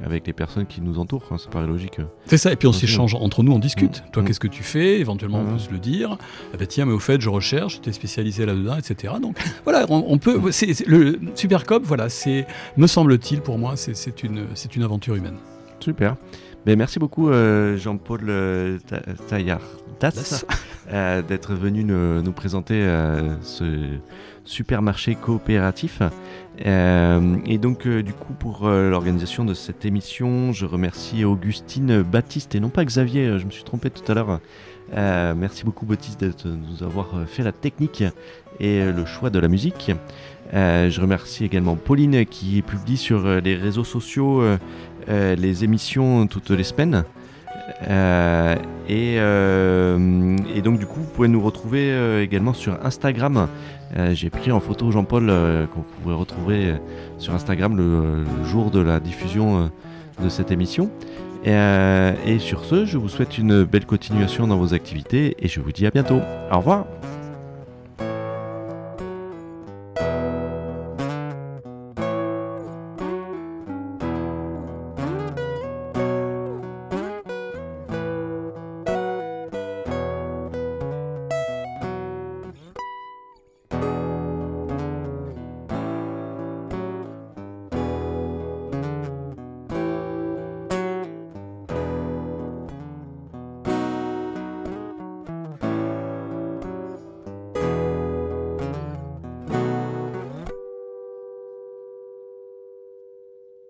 avec 0.06 0.26
les 0.26 0.32
personnes 0.32 0.66
qui 0.66 0.80
nous 0.80 0.98
entourent. 0.98 1.22
hein, 1.30 1.36
ça 1.38 1.50
paraît 1.50 1.66
logique. 1.66 1.98
C'est 2.26 2.38
ça, 2.38 2.50
et 2.50 2.56
puis 2.56 2.66
on 2.66 2.72
s'échange 2.72 3.14
entre 3.14 3.42
nous, 3.42 3.52
on 3.52 3.58
discute. 3.58 4.02
Mm. 4.06 4.10
Toi, 4.12 4.22
Mm. 4.22 4.26
qu'est-ce 4.26 4.40
que 4.40 4.48
tu 4.48 4.62
fais? 4.62 4.98
Éventuellement, 4.98 5.40
on 5.40 5.44
Mhm. 5.44 5.52
peut 5.52 5.58
se 5.58 5.70
le 5.70 5.78
dire. 5.78 6.16
Ah 6.52 6.56
ben 6.58 6.66
tiens, 6.66 6.86
mais 6.86 6.92
au 6.94 6.98
fait, 6.98 7.20
je 7.20 7.28
recherche, 7.28 7.80
tu 7.82 7.90
es 7.90 7.92
spécialisé 7.92 8.46
là-dedans, 8.46 8.76
etc. 8.78 9.14
Donc 9.20 9.36
voilà, 9.64 9.84
on, 9.90 10.04
on 10.08 10.18
peut. 10.18 10.50
c'est 10.50 10.72
c'est- 10.74 10.86
le 10.88 11.20
Supercop, 11.34 11.82
voilà, 11.84 12.08
c'est, 12.08 12.46
me 12.78 12.86
semble-t-il, 12.86 13.42
pour 13.42 13.58
moi, 13.58 13.74
c'est 13.76 14.22
une, 14.22 14.46
une 14.74 14.82
aventure 14.82 15.14
humaine. 15.14 15.36
Super. 15.80 16.16
Ben, 16.64 16.78
merci 16.78 16.98
beaucoup 17.00 17.28
euh, 17.28 17.76
Jean-Paul 17.76 18.20
euh, 18.28 18.78
Ta- 18.86 19.00
Taillard 19.28 19.60
euh, 20.92 21.22
d'être 21.22 21.54
venu 21.54 21.84
nous, 21.84 22.22
nous 22.22 22.32
présenter 22.32 22.74
euh, 22.82 23.34
ce 23.42 23.64
supermarché 24.44 25.14
coopératif. 25.14 26.02
Euh, 26.66 27.36
et 27.46 27.58
donc 27.58 27.86
euh, 27.86 28.02
du 28.02 28.12
coup 28.12 28.34
pour 28.34 28.66
euh, 28.66 28.90
l'organisation 28.90 29.44
de 29.44 29.54
cette 29.54 29.84
émission, 29.84 30.52
je 30.52 30.66
remercie 30.66 31.24
Augustine 31.24 32.02
Baptiste 32.02 32.54
et 32.54 32.60
non 32.60 32.68
pas 32.68 32.84
Xavier, 32.84 33.38
je 33.38 33.46
me 33.46 33.50
suis 33.50 33.64
trompé 33.64 33.90
tout 33.90 34.10
à 34.10 34.14
l'heure. 34.14 34.40
Merci 34.94 35.64
beaucoup 35.64 35.86
Baptiste 35.86 36.22
de 36.22 36.50
nous 36.50 36.82
avoir 36.82 37.26
fait 37.26 37.42
la 37.42 37.52
technique 37.52 38.04
et 38.60 38.84
le 38.84 39.06
choix 39.06 39.30
de 39.30 39.38
la 39.38 39.48
musique. 39.48 39.90
Je 40.52 41.00
remercie 41.00 41.46
également 41.46 41.76
Pauline 41.76 42.26
qui 42.26 42.60
publie 42.60 42.98
sur 42.98 43.40
les 43.40 43.54
réseaux 43.56 43.84
sociaux 43.84 44.42
les 45.08 45.64
émissions 45.64 46.26
toutes 46.26 46.50
les 46.50 46.64
semaines. 46.64 47.04
Et, 48.90 49.16
donc 50.62 50.78
du 50.78 50.84
coup, 50.84 51.00
vous 51.00 51.10
pouvez 51.14 51.28
nous 51.28 51.40
retrouver 51.40 52.22
également 52.22 52.52
sur 52.52 52.76
Instagram. 52.84 53.48
Euh, 53.96 54.14
J'ai 54.14 54.30
pris 54.30 54.52
en 54.52 54.60
photo 54.60 54.90
Jean-Paul 54.90 55.28
euh, 55.28 55.66
qu'on 55.66 55.82
pourrait 55.82 56.14
retrouver 56.14 56.66
euh, 56.66 56.76
sur 57.18 57.34
Instagram 57.34 57.76
le, 57.76 58.24
jour 58.44 58.70
de 58.70 58.80
la 58.80 59.00
diffusion 59.00 59.70
de 60.22 60.28
cette 60.28 60.50
émission. 60.50 60.90
Et 61.44 62.38
sur 62.38 62.64
ce, 62.64 62.84
je 62.84 62.98
vous 62.98 63.08
souhaite 63.08 63.38
une 63.38 63.64
belle 63.64 63.86
continuation 63.86 64.46
dans 64.46 64.56
vos 64.56 64.74
activités 64.74 65.36
et 65.40 65.48
je 65.48 65.60
vous 65.60 65.72
dis 65.72 65.86
à 65.86 65.90
bientôt. 65.90 66.20
Au 66.52 66.58
revoir 66.58 66.86